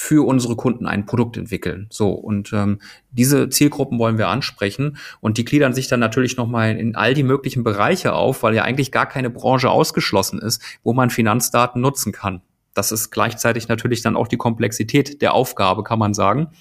[0.00, 1.88] für unsere Kunden ein Produkt entwickeln.
[1.90, 2.78] So und ähm,
[3.10, 7.14] diese Zielgruppen wollen wir ansprechen und die gliedern sich dann natürlich noch mal in all
[7.14, 11.82] die möglichen Bereiche auf, weil ja eigentlich gar keine Branche ausgeschlossen ist, wo man Finanzdaten
[11.82, 12.42] nutzen kann.
[12.74, 16.52] Das ist gleichzeitig natürlich dann auch die Komplexität der Aufgabe, kann man sagen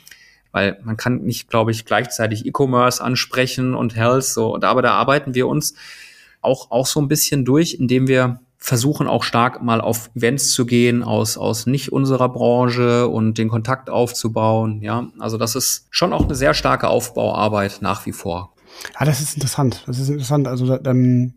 [0.51, 4.51] weil man kann nicht, glaube ich, gleichzeitig E-Commerce ansprechen und Health so.
[4.55, 5.75] Und aber da arbeiten wir uns
[6.41, 10.65] auch auch so ein bisschen durch, indem wir versuchen auch stark mal auf Events zu
[10.65, 14.81] gehen aus aus nicht unserer Branche und den Kontakt aufzubauen.
[14.81, 18.53] Ja, also das ist schon auch eine sehr starke Aufbauarbeit nach wie vor.
[18.99, 19.83] Ja, das ist interessant.
[19.85, 20.47] Das ist interessant.
[20.47, 21.35] Also ähm,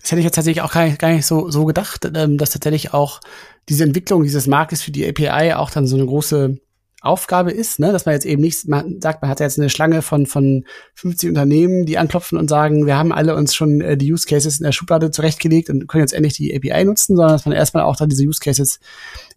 [0.00, 2.50] das hätte ich jetzt tatsächlich auch gar nicht, gar nicht so so gedacht, ähm, dass
[2.50, 3.20] tatsächlich auch
[3.68, 6.58] diese Entwicklung dieses Marktes für die API auch dann so eine große
[7.02, 10.02] Aufgabe ist, ne, dass man jetzt eben nicht man sagt, man hat jetzt eine Schlange
[10.02, 14.12] von von 50 Unternehmen, die anklopfen und sagen, wir haben alle uns schon äh, die
[14.12, 17.44] Use Cases in der Schublade zurechtgelegt und können jetzt endlich die API nutzen, sondern dass
[17.44, 18.78] man erstmal auch dann diese Use Cases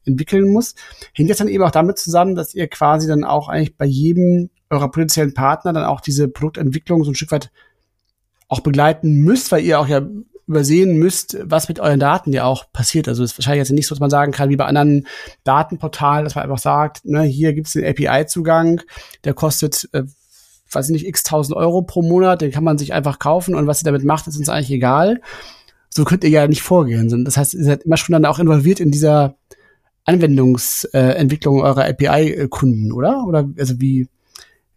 [0.05, 0.75] entwickeln muss.
[1.13, 4.51] Hängt jetzt dann eben auch damit zusammen, dass ihr quasi dann auch eigentlich bei jedem
[4.69, 7.51] eurer potenziellen Partner dann auch diese Produktentwicklung so ein Stück weit
[8.47, 10.01] auch begleiten müsst, weil ihr auch ja
[10.47, 13.07] übersehen müsst, was mit euren Daten ja auch passiert.
[13.07, 15.07] Also es ist wahrscheinlich jetzt nicht so, dass man sagen kann, wie bei anderen
[15.43, 18.81] Datenportalen, dass man einfach sagt, ne, hier gibt es den API-Zugang,
[19.23, 20.03] der kostet, äh,
[20.71, 23.65] weiß ich nicht, x tausend Euro pro Monat, den kann man sich einfach kaufen und
[23.65, 25.21] was ihr damit macht, ist uns eigentlich egal.
[25.89, 27.23] So könnt ihr ja nicht vorgehen.
[27.23, 29.35] Das heißt, ihr seid immer schon dann auch involviert in dieser
[30.03, 33.25] Anwendungsentwicklung äh, eurer API-Kunden, oder?
[33.25, 34.09] Oder also wie,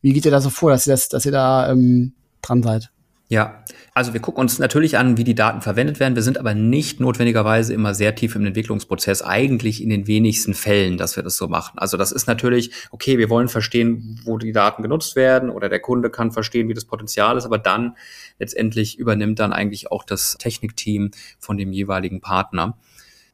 [0.01, 2.91] wie geht ihr da so vor, dass ihr das, dass ihr da ähm, dran seid?
[3.31, 3.63] Ja,
[3.93, 6.15] also wir gucken uns natürlich an, wie die Daten verwendet werden.
[6.15, 10.97] Wir sind aber nicht notwendigerweise immer sehr tief im Entwicklungsprozess, eigentlich in den wenigsten Fällen,
[10.97, 11.79] dass wir das so machen.
[11.79, 15.81] Also das ist natürlich, okay, wir wollen verstehen, wo die Daten genutzt werden oder der
[15.81, 17.97] Kunde kann verstehen, wie das Potenzial ist, aber dann
[18.39, 22.79] letztendlich übernimmt dann eigentlich auch das Technikteam von dem jeweiligen Partner.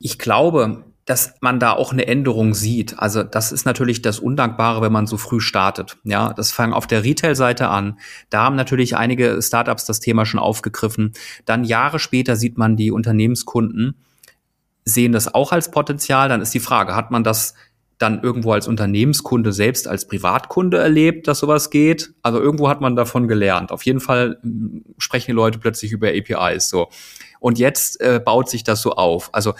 [0.00, 2.98] Ich glaube, dass man da auch eine Änderung sieht.
[2.98, 5.98] Also das ist natürlich das Undankbare, wenn man so früh startet.
[6.04, 7.98] Ja, das fangen auf der Retail-Seite an.
[8.30, 11.12] Da haben natürlich einige Startups das Thema schon aufgegriffen.
[11.44, 13.96] Dann Jahre später sieht man die Unternehmenskunden
[14.84, 16.28] sehen das auch als Potenzial.
[16.28, 17.54] Dann ist die Frage, hat man das
[17.98, 22.12] dann irgendwo als Unternehmenskunde selbst als Privatkunde erlebt, dass sowas geht.
[22.22, 23.70] Also irgendwo hat man davon gelernt.
[23.70, 26.88] Auf jeden Fall hm, sprechen die Leute plötzlich über APIs so.
[27.38, 29.32] Und jetzt äh, baut sich das so auf.
[29.32, 29.54] Also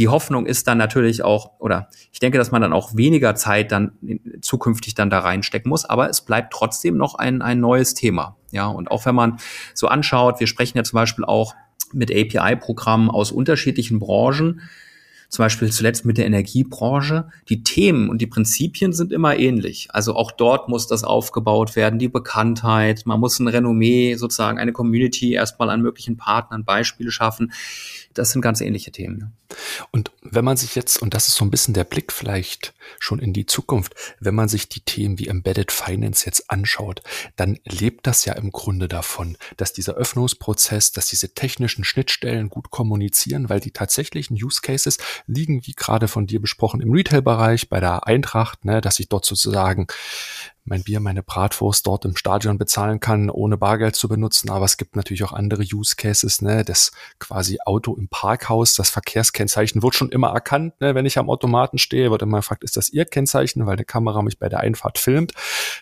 [0.00, 3.70] die Hoffnung ist dann natürlich auch, oder ich denke, dass man dann auch weniger Zeit
[3.70, 3.92] dann
[4.40, 8.38] zukünftig dann da reinstecken muss, aber es bleibt trotzdem noch ein, ein neues Thema.
[8.50, 9.36] Ja, und auch wenn man
[9.74, 11.54] so anschaut, wir sprechen ja zum Beispiel auch
[11.92, 14.62] mit API-Programmen aus unterschiedlichen Branchen,
[15.28, 19.88] zum Beispiel zuletzt mit der Energiebranche, die Themen und die Prinzipien sind immer ähnlich.
[19.90, 24.72] Also auch dort muss das aufgebaut werden, die Bekanntheit, man muss ein Renommee, sozusagen eine
[24.72, 27.52] Community erstmal an möglichen Partnern Beispiele schaffen.
[28.12, 29.36] Das sind ganz ähnliche Themen.
[29.92, 33.20] Und wenn man sich jetzt, und das ist so ein bisschen der Blick vielleicht schon
[33.20, 37.02] in die Zukunft, wenn man sich die Themen wie Embedded Finance jetzt anschaut,
[37.36, 42.70] dann lebt das ja im Grunde davon, dass dieser Öffnungsprozess, dass diese technischen Schnittstellen gut
[42.70, 47.80] kommunizieren, weil die tatsächlichen Use Cases liegen, wie gerade von dir besprochen, im Retail-Bereich, bei
[47.80, 49.86] der Eintracht, ne, dass ich dort sozusagen
[50.70, 54.50] mein Bier, meine Bratwurst dort im Stadion bezahlen kann, ohne Bargeld zu benutzen.
[54.50, 56.64] Aber es gibt natürlich auch andere Use Cases, ne?
[56.64, 60.94] Das quasi Auto im Parkhaus, das Verkehrskennzeichen wird schon immer erkannt, ne?
[60.94, 64.22] Wenn ich am Automaten stehe, wird immer gefragt, ist das Ihr Kennzeichen, weil eine Kamera
[64.22, 65.34] mich bei der Einfahrt filmt.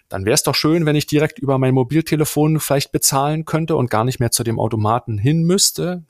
[0.09, 3.91] Dann wäre es doch schön, wenn ich direkt über mein Mobiltelefon vielleicht bezahlen könnte und
[3.91, 6.05] gar nicht mehr zu dem Automaten hin müsste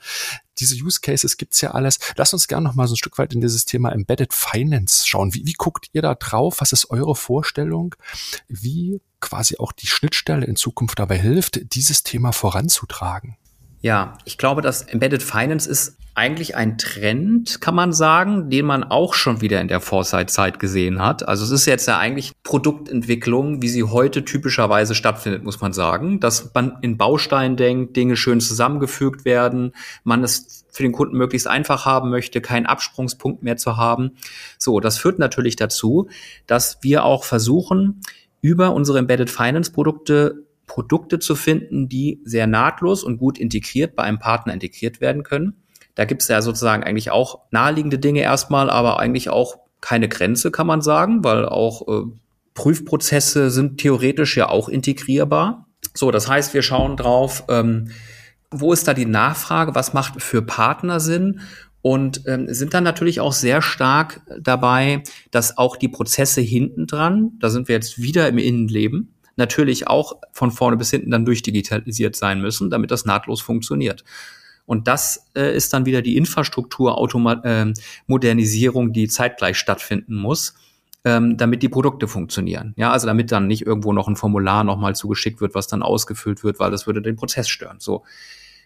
[0.59, 1.99] diese Use Cases gibt's ja alles.
[2.15, 5.33] Lass uns gerne noch mal so ein Stück weit in dieses Thema Embedded Finance schauen.
[5.33, 6.57] Wie, wie guckt ihr da drauf?
[6.59, 7.95] Was ist eure Vorstellung?
[8.47, 13.37] Wie quasi auch die Schnittstelle in Zukunft dabei hilft, dieses Thema voranzutragen?
[13.81, 18.83] Ja, ich glaube, dass Embedded Finance ist eigentlich ein Trend, kann man sagen, den man
[18.83, 21.25] auch schon wieder in der Foresight-Zeit gesehen hat.
[21.25, 26.19] Also es ist jetzt ja eigentlich Produktentwicklung, wie sie heute typischerweise stattfindet, muss man sagen,
[26.19, 29.71] dass man in Bausteinen denkt, Dinge schön zusammengefügt werden,
[30.03, 34.11] man es für den Kunden möglichst einfach haben möchte, keinen Absprungspunkt mehr zu haben.
[34.57, 36.09] So, das führt natürlich dazu,
[36.47, 38.01] dass wir auch versuchen,
[38.41, 44.03] über unsere Embedded Finance Produkte Produkte zu finden, die sehr nahtlos und gut integriert bei
[44.03, 45.55] einem Partner integriert werden können.
[45.99, 50.49] Da gibt es ja sozusagen eigentlich auch naheliegende Dinge erstmal, aber eigentlich auch keine Grenze,
[50.49, 52.05] kann man sagen, weil auch äh,
[52.53, 55.67] Prüfprozesse sind theoretisch ja auch integrierbar.
[55.93, 57.91] So, das heißt, wir schauen drauf, ähm,
[58.49, 61.41] wo ist da die Nachfrage, was macht für Partner Sinn
[61.81, 67.33] und ähm, sind dann natürlich auch sehr stark dabei, dass auch die Prozesse hinten dran,
[67.41, 72.15] da sind wir jetzt wieder im Innenleben, natürlich auch von vorne bis hinten dann durchdigitalisiert
[72.15, 74.05] sein müssen, damit das nahtlos funktioniert.
[74.69, 80.53] Und das äh, ist dann wieder die Infrastruktur-Modernisierung, äh, die zeitgleich stattfinden muss,
[81.03, 82.75] ähm, damit die Produkte funktionieren.
[82.77, 86.43] Ja, also damit dann nicht irgendwo noch ein Formular nochmal zugeschickt wird, was dann ausgefüllt
[86.43, 87.77] wird, weil das würde den Prozess stören.
[87.79, 88.03] So.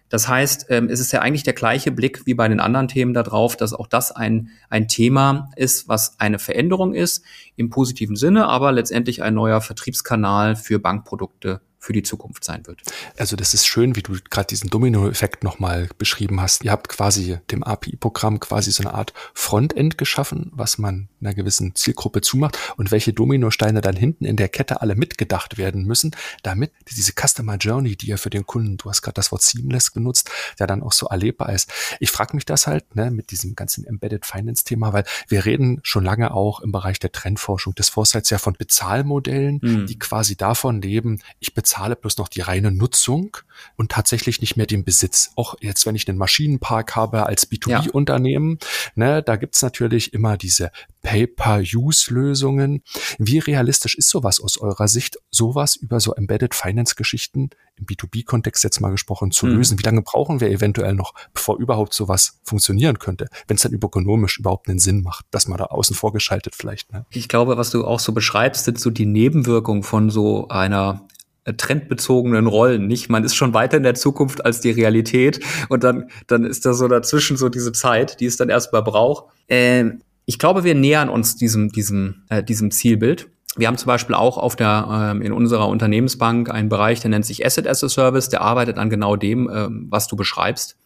[0.09, 3.13] Das heißt, ähm, es ist ja eigentlich der gleiche Blick wie bei den anderen Themen
[3.13, 7.23] darauf, dass auch das ein, ein Thema ist, was eine Veränderung ist,
[7.55, 12.81] im positiven Sinne, aber letztendlich ein neuer Vertriebskanal für Bankprodukte für die Zukunft sein wird.
[13.17, 16.63] Also das ist schön, wie du gerade diesen Domino-Effekt nochmal beschrieben hast.
[16.63, 21.75] Ihr habt quasi dem API-Programm quasi so eine Art Frontend geschaffen, was man einer gewissen
[21.75, 26.11] Zielgruppe zumacht und welche Dominosteine dann hinten in der Kette alle mitgedacht werden müssen,
[26.41, 29.91] damit diese Customer Journey, die ja für den Kunden, du hast gerade das Wort Seamless
[29.91, 31.69] genutzt, ja dann auch so erlebbar ist.
[31.99, 36.05] Ich frage mich das halt ne, mit diesem ganzen Embedded Finance-Thema, weil wir reden schon
[36.05, 39.85] lange auch im Bereich der Trendforschung des Foresights ja von Bezahlmodellen, mhm.
[39.85, 43.37] die quasi davon leben, ich bezahle bezahle bloß noch die reine Nutzung
[43.77, 45.31] und tatsächlich nicht mehr den Besitz.
[45.35, 48.67] Auch jetzt, wenn ich einen Maschinenpark habe als B2B-Unternehmen, ja.
[48.95, 50.71] ne, da gibt's natürlich immer diese
[51.01, 52.83] Pay-per-Use-Lösungen.
[53.17, 58.79] Wie realistisch ist sowas aus eurer Sicht, sowas über so Embedded Finance-Geschichten im B2B-Kontext jetzt
[58.79, 59.53] mal gesprochen zu mhm.
[59.53, 59.79] lösen?
[59.79, 64.37] Wie lange brauchen wir eventuell noch, bevor überhaupt sowas funktionieren könnte, wenn es dann ökonomisch
[64.37, 66.93] überhaupt einen Sinn macht, dass man da außen vorgeschaltet vielleicht?
[66.93, 67.07] Ne?
[67.09, 71.07] Ich glaube, was du auch so beschreibst, sind so die Nebenwirkungen von so einer
[71.45, 73.09] trendbezogenen Rollen, nicht?
[73.09, 75.39] Man ist schon weiter in der Zukunft als die Realität
[75.69, 79.25] und dann, dann ist da so dazwischen so diese Zeit, die es dann erstmal braucht.
[79.47, 79.91] Äh,
[80.25, 83.29] ich glaube, wir nähern uns diesem, diesem, äh, diesem Zielbild.
[83.55, 87.25] Wir haben zum Beispiel auch auf der, ähm, in unserer Unternehmensbank einen Bereich, der nennt
[87.25, 90.77] sich Asset as a Service, der arbeitet an genau dem, ähm, was du beschreibst.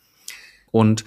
[0.71, 1.05] Und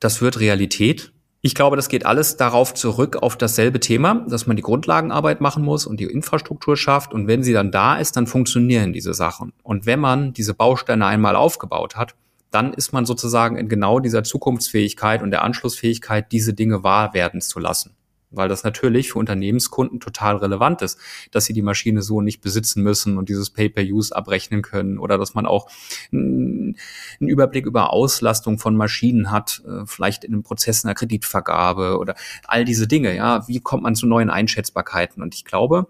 [0.00, 1.12] das wird Realität.
[1.40, 5.64] Ich glaube, das geht alles darauf zurück, auf dasselbe Thema, dass man die Grundlagenarbeit machen
[5.64, 7.12] muss und die Infrastruktur schafft.
[7.12, 9.52] Und wenn sie dann da ist, dann funktionieren diese Sachen.
[9.62, 12.16] Und wenn man diese Bausteine einmal aufgebaut hat,
[12.50, 17.40] dann ist man sozusagen in genau dieser Zukunftsfähigkeit und der Anschlussfähigkeit, diese Dinge wahr werden
[17.40, 17.97] zu lassen
[18.30, 20.98] weil das natürlich für Unternehmenskunden total relevant ist,
[21.30, 25.34] dass sie die Maschine so nicht besitzen müssen und dieses Pay-per-Use abrechnen können oder dass
[25.34, 25.68] man auch
[26.12, 26.76] einen
[27.20, 32.14] Überblick über Auslastung von Maschinen hat, äh, vielleicht in einem Prozess einer Kreditvergabe oder
[32.46, 33.14] all diese Dinge.
[33.14, 35.22] Ja, wie kommt man zu neuen Einschätzbarkeiten?
[35.22, 35.86] Und ich glaube,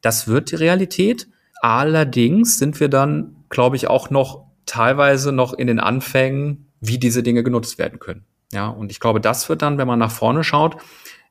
[0.00, 1.28] das wird die Realität.
[1.62, 7.22] Allerdings sind wir dann, glaube ich, auch noch teilweise noch in den Anfängen, wie diese
[7.22, 8.24] Dinge genutzt werden können.
[8.52, 10.76] Ja, und ich glaube, das wird dann, wenn man nach vorne schaut,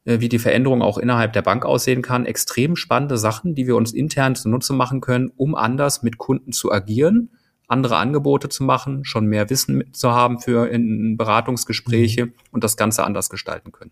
[0.06, 2.26] wie die Veränderung auch innerhalb der Bank aussehen kann.
[2.26, 6.72] Extrem spannende Sachen, die wir uns intern zunutze machen können, um anders mit Kunden zu
[6.72, 7.32] agieren,
[7.68, 12.34] andere Angebote zu machen, schon mehr Wissen zu haben für in Beratungsgespräche mhm.
[12.52, 13.92] und das Ganze anders gestalten können.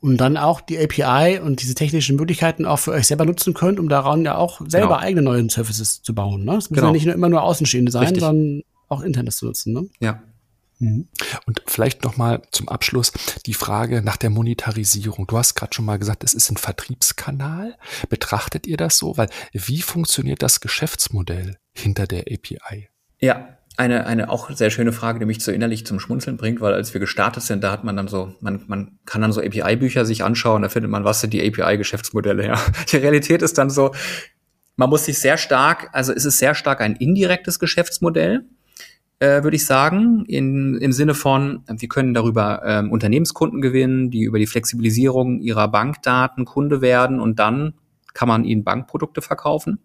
[0.00, 3.80] Und dann auch die API und diese technischen Möglichkeiten auch für euch selber nutzen könnt,
[3.80, 5.00] um daran ja auch selber genau.
[5.00, 6.44] eigene neue Services zu bauen.
[6.44, 6.56] Ne?
[6.56, 6.88] Es müssen genau.
[6.88, 8.22] ja nicht nur immer nur Außenstehende sein, Richtig.
[8.22, 9.72] sondern auch internes zu nutzen.
[9.72, 9.88] Ne?
[10.00, 10.22] Ja.
[10.78, 13.12] Und vielleicht noch mal zum Abschluss
[13.46, 15.26] die Frage nach der Monetarisierung.
[15.26, 17.76] Du hast gerade schon mal gesagt, es ist ein Vertriebskanal.
[18.08, 19.16] Betrachtet ihr das so?
[19.16, 22.88] Weil wie funktioniert das Geschäftsmodell hinter der API?
[23.18, 26.74] Ja, eine, eine auch sehr schöne Frage, die mich so innerlich zum Schmunzeln bringt, weil
[26.74, 30.06] als wir gestartet sind, da hat man dann so, man, man kann dann so API-Bücher
[30.06, 32.60] sich anschauen, da findet man, was sind die API-Geschäftsmodelle, ja.
[32.90, 33.94] Die Realität ist dann so,
[34.76, 38.46] man muss sich sehr stark, also es ist sehr stark ein indirektes Geschäftsmodell
[39.18, 44.22] äh, würde ich sagen, in, im Sinne von, wir können darüber ähm, Unternehmenskunden gewinnen, die
[44.22, 47.74] über die Flexibilisierung ihrer Bankdaten Kunde werden und dann
[48.12, 49.78] kann man ihnen Bankprodukte verkaufen.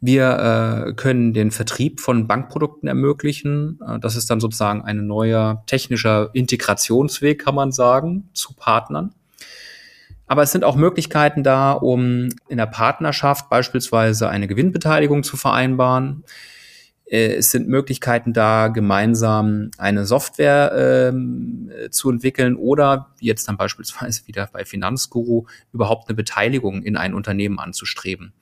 [0.00, 3.80] Wir äh, können den Vertrieb von Bankprodukten ermöglichen.
[3.86, 9.14] Äh, das ist dann sozusagen ein neuer technischer Integrationsweg, kann man sagen, zu Partnern.
[10.26, 16.24] Aber es sind auch Möglichkeiten da, um in der Partnerschaft beispielsweise eine Gewinnbeteiligung zu vereinbaren.
[17.06, 24.26] Äh, es sind Möglichkeiten da, gemeinsam eine Software ähm, zu entwickeln oder jetzt dann beispielsweise
[24.26, 28.32] wieder bei Finanzguru überhaupt eine Beteiligung in ein Unternehmen anzustreben.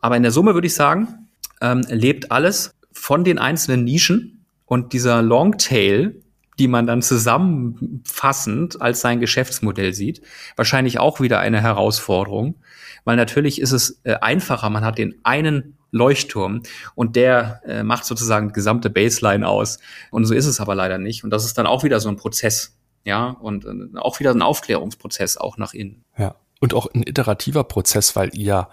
[0.00, 1.28] Aber in der Summe würde ich sagen,
[1.60, 6.20] ähm, lebt alles von den einzelnen Nischen und dieser Longtail,
[6.58, 10.22] die man dann zusammenfassend als sein Geschäftsmodell sieht,
[10.56, 12.56] wahrscheinlich auch wieder eine Herausforderung,
[13.08, 16.62] weil natürlich ist es äh, einfacher, man hat den einen Leuchtturm
[16.94, 19.78] und der äh, macht sozusagen die gesamte Baseline aus.
[20.10, 21.24] Und so ist es aber leider nicht.
[21.24, 24.42] Und das ist dann auch wieder so ein Prozess, ja, und äh, auch wieder ein
[24.42, 26.04] Aufklärungsprozess auch nach innen.
[26.18, 26.34] Ja.
[26.60, 28.68] Und auch ein iterativer Prozess, weil ihr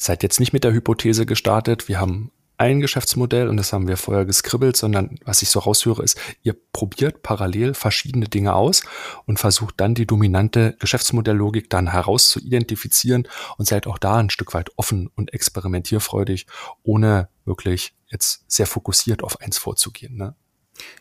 [0.00, 3.96] seid jetzt nicht mit der Hypothese gestartet, wir haben ein Geschäftsmodell und das haben wir
[3.96, 8.82] vorher geskribbelt, sondern was ich so raushöre ist, ihr probiert parallel verschiedene Dinge aus
[9.26, 13.28] und versucht dann die dominante Geschäftsmodelllogik dann heraus zu identifizieren
[13.58, 16.46] und seid auch da ein Stück weit offen und experimentierfreudig,
[16.82, 20.16] ohne wirklich jetzt sehr fokussiert auf eins vorzugehen.
[20.16, 20.34] Ne?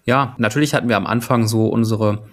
[0.05, 2.29] Ja, natürlich hatten wir am Anfang so unsere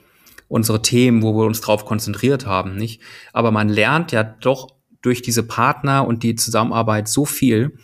[0.49, 3.01] unsere Themen, wo wir uns drauf konzentriert haben, nicht?
[3.33, 4.69] Aber man lernt ja doch
[5.01, 7.79] durch diese Partner und die Zusammenarbeit so viel,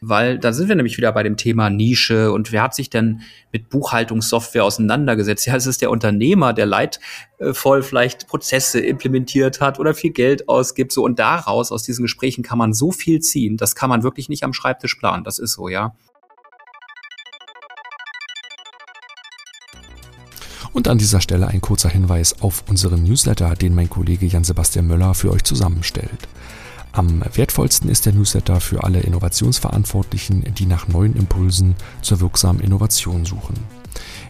[0.00, 3.22] weil da sind wir nämlich wieder bei dem Thema Nische und wer hat sich denn
[3.52, 5.46] mit Buchhaltungssoftware auseinandergesetzt?
[5.46, 10.92] Ja, es ist der Unternehmer, der leidvoll vielleicht Prozesse implementiert hat oder viel Geld ausgibt,
[10.92, 14.28] so und daraus aus diesen Gesprächen kann man so viel ziehen, das kann man wirklich
[14.28, 15.94] nicht am Schreibtisch planen, das ist so, ja.
[20.72, 25.14] Und an dieser Stelle ein kurzer Hinweis auf unseren Newsletter, den mein Kollege Jan-Sebastian Möller
[25.14, 26.28] für euch zusammenstellt.
[26.98, 33.24] Am wertvollsten ist der Newsletter für alle Innovationsverantwortlichen, die nach neuen Impulsen zur wirksamen Innovation
[33.24, 33.54] suchen.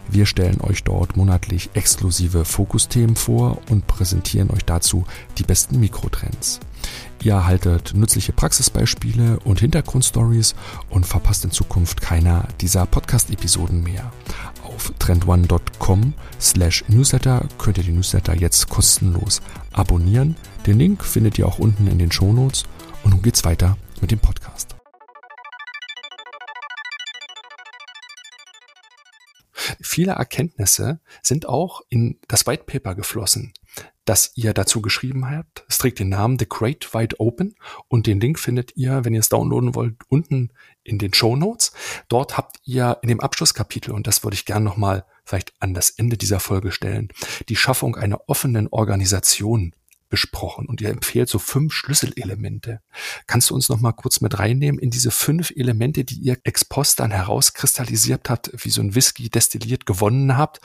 [0.07, 5.03] Wir stellen euch dort monatlich exklusive Fokusthemen vor und präsentieren euch dazu
[5.39, 6.59] die besten Mikrotrends.
[7.23, 10.53] Ihr erhaltet nützliche Praxisbeispiele und Hintergrundstories
[10.91, 14.11] und verpasst in Zukunft keiner dieser Podcast-Episoden mehr.
[14.63, 19.41] Auf trendone.com slash newsletter könnt ihr die Newsletter jetzt kostenlos
[19.79, 20.35] abonnieren.
[20.67, 22.65] Den Link findet ihr auch unten in den Shownotes.
[23.03, 24.75] Und nun geht's weiter mit dem Podcast.
[29.81, 33.53] Viele Erkenntnisse sind auch in das White Paper geflossen,
[34.05, 35.63] das ihr dazu geschrieben habt.
[35.69, 37.55] Es trägt den Namen The Great Wide Open
[37.87, 40.51] und den Link findet ihr, wenn ihr es downloaden wollt, unten
[40.83, 41.71] in den Show Notes.
[42.07, 45.91] Dort habt ihr in dem Abschlusskapitel, und das würde ich gerne nochmal vielleicht an das
[45.91, 47.09] Ende dieser Folge stellen,
[47.49, 49.73] die Schaffung einer offenen Organisation
[50.09, 52.81] besprochen und ihr empfehlt so fünf Schlüsselelemente.
[53.27, 56.65] Kannst du uns noch mal kurz mit reinnehmen in diese fünf Elemente, die ihr ex
[56.65, 60.61] post dann herauskristallisiert habt, wie so ein Whisky destilliert gewonnen habt,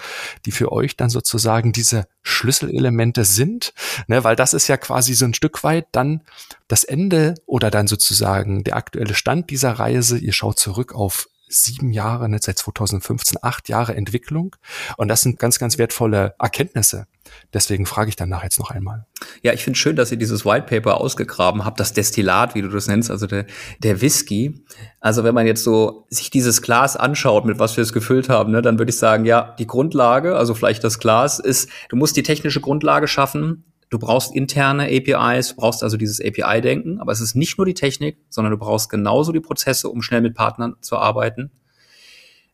[0.47, 3.74] die für euch dann sozusagen diese Schlüsselelemente sind,
[4.07, 6.22] ne, weil das ist ja quasi so ein Stück weit dann
[6.68, 10.18] das Ende oder dann sozusagen der aktuelle Stand dieser Reise.
[10.18, 14.57] Ihr schaut zurück auf sieben Jahre, ne, seit 2015, acht Jahre Entwicklung.
[14.96, 17.07] Und das sind ganz, ganz wertvolle Erkenntnisse.
[17.52, 19.07] Deswegen frage ich danach jetzt noch einmal.
[19.42, 22.68] Ja, ich finde schön, dass ihr dieses White Paper ausgegraben habt, das Destillat, wie du
[22.68, 23.46] das nennst, also der,
[23.78, 24.64] der Whisky.
[25.00, 28.52] Also wenn man jetzt so sich dieses Glas anschaut, mit was wir es gefüllt haben,
[28.52, 32.16] ne, dann würde ich sagen, ja, die Grundlage, also vielleicht das Glas, ist, du musst
[32.16, 37.20] die technische Grundlage schaffen, Du brauchst interne APIs, du brauchst also dieses API-Denken, aber es
[37.20, 40.76] ist nicht nur die Technik, sondern du brauchst genauso die Prozesse, um schnell mit Partnern
[40.80, 41.51] zu arbeiten.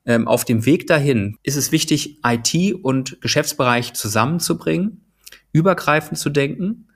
[0.07, 5.05] Ähm, auf dem Weg dahin ist es wichtig, IT und Geschäftsbereich zusammenzubringen,
[5.53, 6.89] übergreifend zu denken,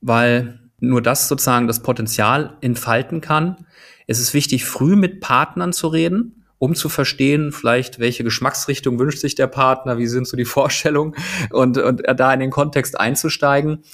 [0.00, 3.66] weil nur das sozusagen das Potenzial entfalten kann.
[4.06, 9.18] Es ist wichtig, früh mit Partnern zu reden, um zu verstehen, vielleicht welche Geschmacksrichtung wünscht
[9.18, 11.14] sich der Partner, wie sind so die Vorstellungen
[11.50, 13.84] und, und da in den Kontext einzusteigen.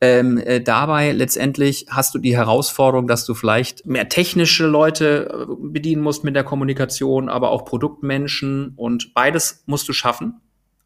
[0.00, 5.54] Ähm, äh, dabei letztendlich hast du die Herausforderung, dass du vielleicht mehr technische Leute äh,
[5.58, 10.40] bedienen musst mit der Kommunikation, aber auch Produktmenschen und beides musst du schaffen.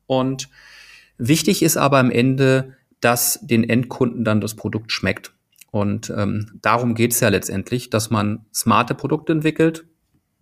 [0.06, 0.48] Und
[1.18, 5.34] wichtig ist aber am Ende, dass den Endkunden dann das Produkt schmeckt.
[5.70, 9.84] Und ähm, darum geht's ja letztendlich, dass man smarte Produkte entwickelt,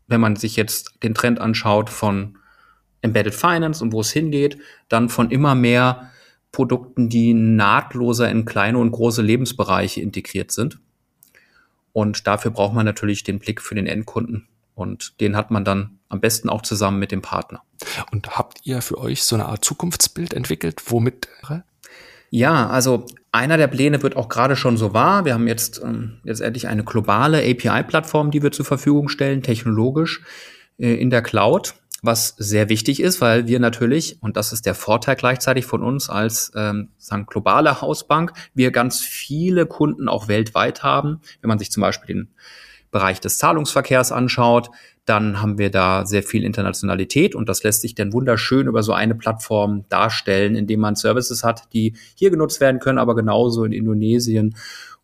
[0.06, 2.38] wenn man sich jetzt den Trend anschaut von
[3.02, 6.10] Embedded Finance und wo es hingeht, dann von immer mehr
[6.52, 10.78] Produkten, die nahtloser in kleine und große Lebensbereiche integriert sind.
[11.92, 14.48] Und dafür braucht man natürlich den Blick für den Endkunden.
[14.74, 17.62] Und den hat man dann am besten auch zusammen mit dem Partner.
[18.10, 21.28] Und habt ihr für euch so eine Art Zukunftsbild entwickelt, womit
[22.34, 25.24] ja, also einer der Pläne wird auch gerade schon so wahr.
[25.24, 30.20] Wir haben jetzt ähm, letztendlich eine globale API-Plattform, die wir zur Verfügung stellen, technologisch
[30.76, 34.74] äh, in der Cloud, was sehr wichtig ist, weil wir natürlich, und das ist der
[34.74, 40.82] Vorteil gleichzeitig von uns als ähm, sagen, globale Hausbank, wir ganz viele Kunden auch weltweit
[40.82, 41.20] haben.
[41.40, 42.34] Wenn man sich zum Beispiel den
[42.90, 44.70] Bereich des Zahlungsverkehrs anschaut,
[45.04, 48.92] dann haben wir da sehr viel Internationalität und das lässt sich dann wunderschön über so
[48.92, 53.72] eine Plattform darstellen, indem man Services hat, die hier genutzt werden können, aber genauso in
[53.72, 54.56] Indonesien,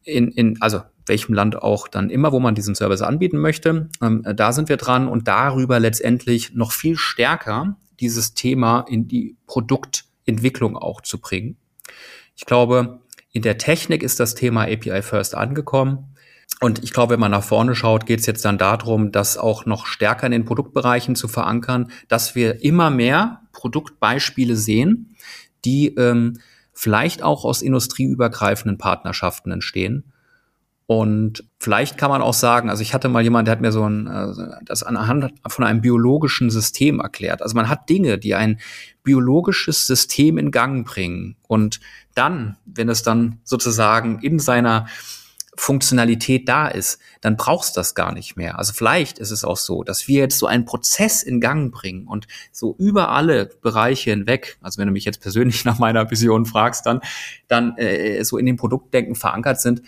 [0.02, 3.88] in, in also welchem Land auch dann immer, wo man diesen Service anbieten möchte.
[4.00, 9.36] Ähm, da sind wir dran und darüber letztendlich noch viel stärker dieses Thema in die
[9.46, 11.56] Produktentwicklung auch zu bringen.
[12.36, 13.00] Ich glaube,
[13.32, 16.09] in der Technik ist das Thema API First angekommen.
[16.60, 19.64] Und ich glaube, wenn man nach vorne schaut, geht es jetzt dann darum, das auch
[19.64, 25.16] noch stärker in den Produktbereichen zu verankern, dass wir immer mehr Produktbeispiele sehen,
[25.64, 26.38] die ähm,
[26.72, 30.12] vielleicht auch aus industrieübergreifenden Partnerschaften entstehen.
[30.90, 33.88] Und vielleicht kann man auch sagen, also ich hatte mal jemand, der hat mir so
[33.88, 37.42] ein, also das anhand von einem biologischen System erklärt.
[37.42, 38.58] Also man hat Dinge, die ein
[39.04, 41.36] biologisches System in Gang bringen.
[41.46, 41.78] Und
[42.14, 44.86] dann, wenn es dann sozusagen in seiner
[45.60, 48.58] Funktionalität da ist, dann brauchst du das gar nicht mehr.
[48.58, 52.06] Also vielleicht ist es auch so, dass wir jetzt so einen Prozess in Gang bringen
[52.06, 56.46] und so über alle Bereiche hinweg, also wenn du mich jetzt persönlich nach meiner Vision
[56.46, 57.00] fragst, dann,
[57.46, 59.82] dann äh, so in dem Produktdenken verankert sind,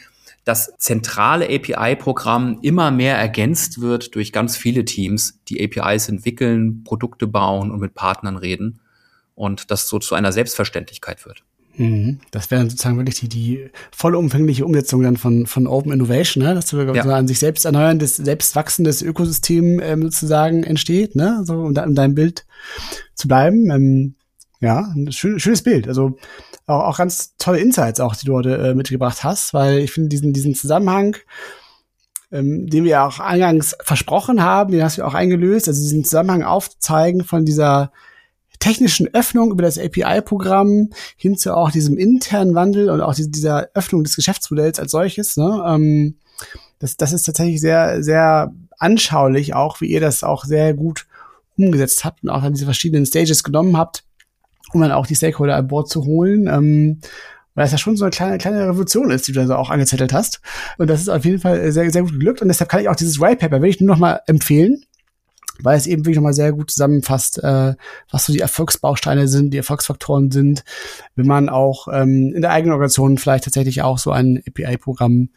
[0.45, 7.27] das zentrale API-Programm immer mehr ergänzt wird durch ganz viele Teams, die APIs entwickeln, Produkte
[7.27, 8.81] bauen und mit Partnern reden
[9.35, 11.45] und das so zu einer Selbstverständlichkeit wird.
[11.77, 12.21] Mhm.
[12.31, 16.55] Das wäre sozusagen wirklich die, die vollumfängliche Umsetzung dann von, von Open Innovation, ne?
[16.55, 17.03] dass du ja.
[17.05, 21.43] an sich selbst erneuerndes, selbst wachsendes Ökosystem ähm, sozusagen entsteht, ne?
[21.45, 22.45] so um da in deinem Bild
[23.15, 23.71] zu bleiben.
[23.71, 24.15] Ähm,
[24.61, 25.89] ja, ein schön, schönes Bild.
[25.89, 26.17] Also
[26.67, 30.11] auch, auch ganz tolle Insights auch, die du heute äh, mitgebracht hast, weil ich finde
[30.11, 31.17] diesen, diesen Zusammenhang,
[32.31, 36.43] ähm, den wir auch eingangs versprochen haben, den hast du auch eingelöst, also diesen Zusammenhang
[36.43, 37.93] aufzeigen von dieser
[38.63, 44.05] technischen Öffnung über das API-Programm hin zu auch diesem internen Wandel und auch dieser Öffnung
[44.05, 45.37] des Geschäftsmodells als solches.
[45.37, 45.65] Ne?
[45.67, 46.15] Ähm,
[46.79, 51.07] das, das ist tatsächlich sehr, sehr anschaulich auch, wie ihr das auch sehr gut
[51.59, 54.05] umgesetzt habt und auch dann diese verschiedenen Stages genommen habt,
[54.73, 56.47] um dann auch die Stakeholder an Bord zu holen.
[56.47, 57.01] Ähm,
[57.55, 59.71] weil es ja schon so eine kleine, kleine Revolution ist, die du da so auch
[59.71, 60.41] angezettelt hast.
[60.79, 62.41] Und das ist auf jeden Fall sehr, sehr gut geglückt.
[62.41, 64.85] Und deshalb kann ich auch dieses White Paper, will ich nur noch mal empfehlen,
[65.65, 67.75] weil es eben wirklich nochmal sehr gut zusammenfasst, äh,
[68.11, 70.65] was so die Erfolgsbausteine sind, die Erfolgsfaktoren sind,
[71.17, 75.29] wenn man auch ähm, in der eigenen Organisation vielleicht tatsächlich auch so ein API-Programm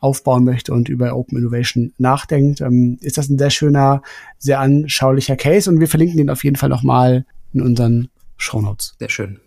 [0.00, 4.02] aufbauen möchte und über Open Innovation nachdenkt, ähm, ist das ein sehr schöner,
[4.38, 8.08] sehr anschaulicher Case und wir verlinken den auf jeden Fall nochmal in unseren
[8.40, 8.94] Shownotes.
[8.98, 9.38] Sehr schön.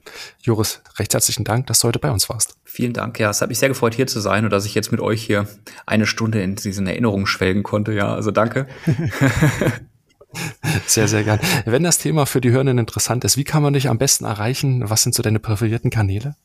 [0.41, 2.57] Joris, recht herzlichen Dank, dass du heute bei uns warst.
[2.63, 3.19] Vielen Dank.
[3.19, 5.23] Ja, es hat mich sehr gefreut, hier zu sein und dass ich jetzt mit euch
[5.23, 5.47] hier
[5.87, 7.93] eine Stunde in diesen Erinnerungen schwelgen konnte.
[7.93, 8.67] Ja, also danke.
[10.87, 11.39] Sehr, sehr gern.
[11.65, 14.89] Wenn das Thema für die Hörenden interessant ist, wie kann man dich am besten erreichen?
[14.89, 16.35] Was sind so deine präferierten Kanäle?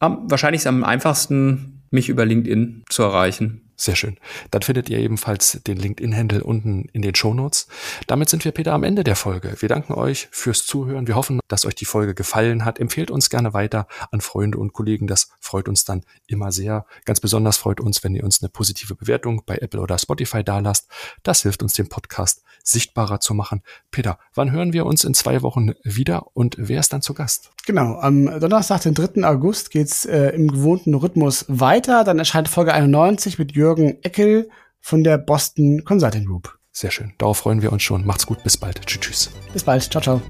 [0.00, 3.67] Um, wahrscheinlich ist am einfachsten, mich über LinkedIn zu erreichen.
[3.80, 4.16] Sehr schön.
[4.50, 7.68] Dann findet ihr ebenfalls den LinkedIn-Handle unten in den Shownotes.
[8.08, 9.54] Damit sind wir, Peter, am Ende der Folge.
[9.60, 11.06] Wir danken euch fürs Zuhören.
[11.06, 12.80] Wir hoffen, dass euch die Folge gefallen hat.
[12.80, 15.06] Empfehlt uns gerne weiter an Freunde und Kollegen.
[15.06, 16.86] Das freut uns dann immer sehr.
[17.04, 20.88] Ganz besonders freut uns, wenn ihr uns eine positive Bewertung bei Apple oder Spotify dalasst.
[21.22, 23.62] Das hilft uns, den Podcast sichtbarer zu machen.
[23.90, 27.50] Peter, wann hören wir uns in zwei Wochen wieder und wer ist dann zu Gast?
[27.66, 29.24] Genau, am Donnerstag, den 3.
[29.24, 32.04] August, geht's äh, im gewohnten Rhythmus weiter.
[32.04, 34.48] Dann erscheint Folge 91 mit Jürgen Eckel
[34.80, 36.58] von der Boston Consulting Group.
[36.72, 37.12] Sehr schön.
[37.18, 38.06] Darauf freuen wir uns schon.
[38.06, 38.42] Macht's gut.
[38.42, 38.80] Bis bald.
[38.86, 39.00] Tschüss.
[39.00, 39.30] tschüss.
[39.52, 39.82] Bis bald.
[39.82, 40.22] Ciao, ciao.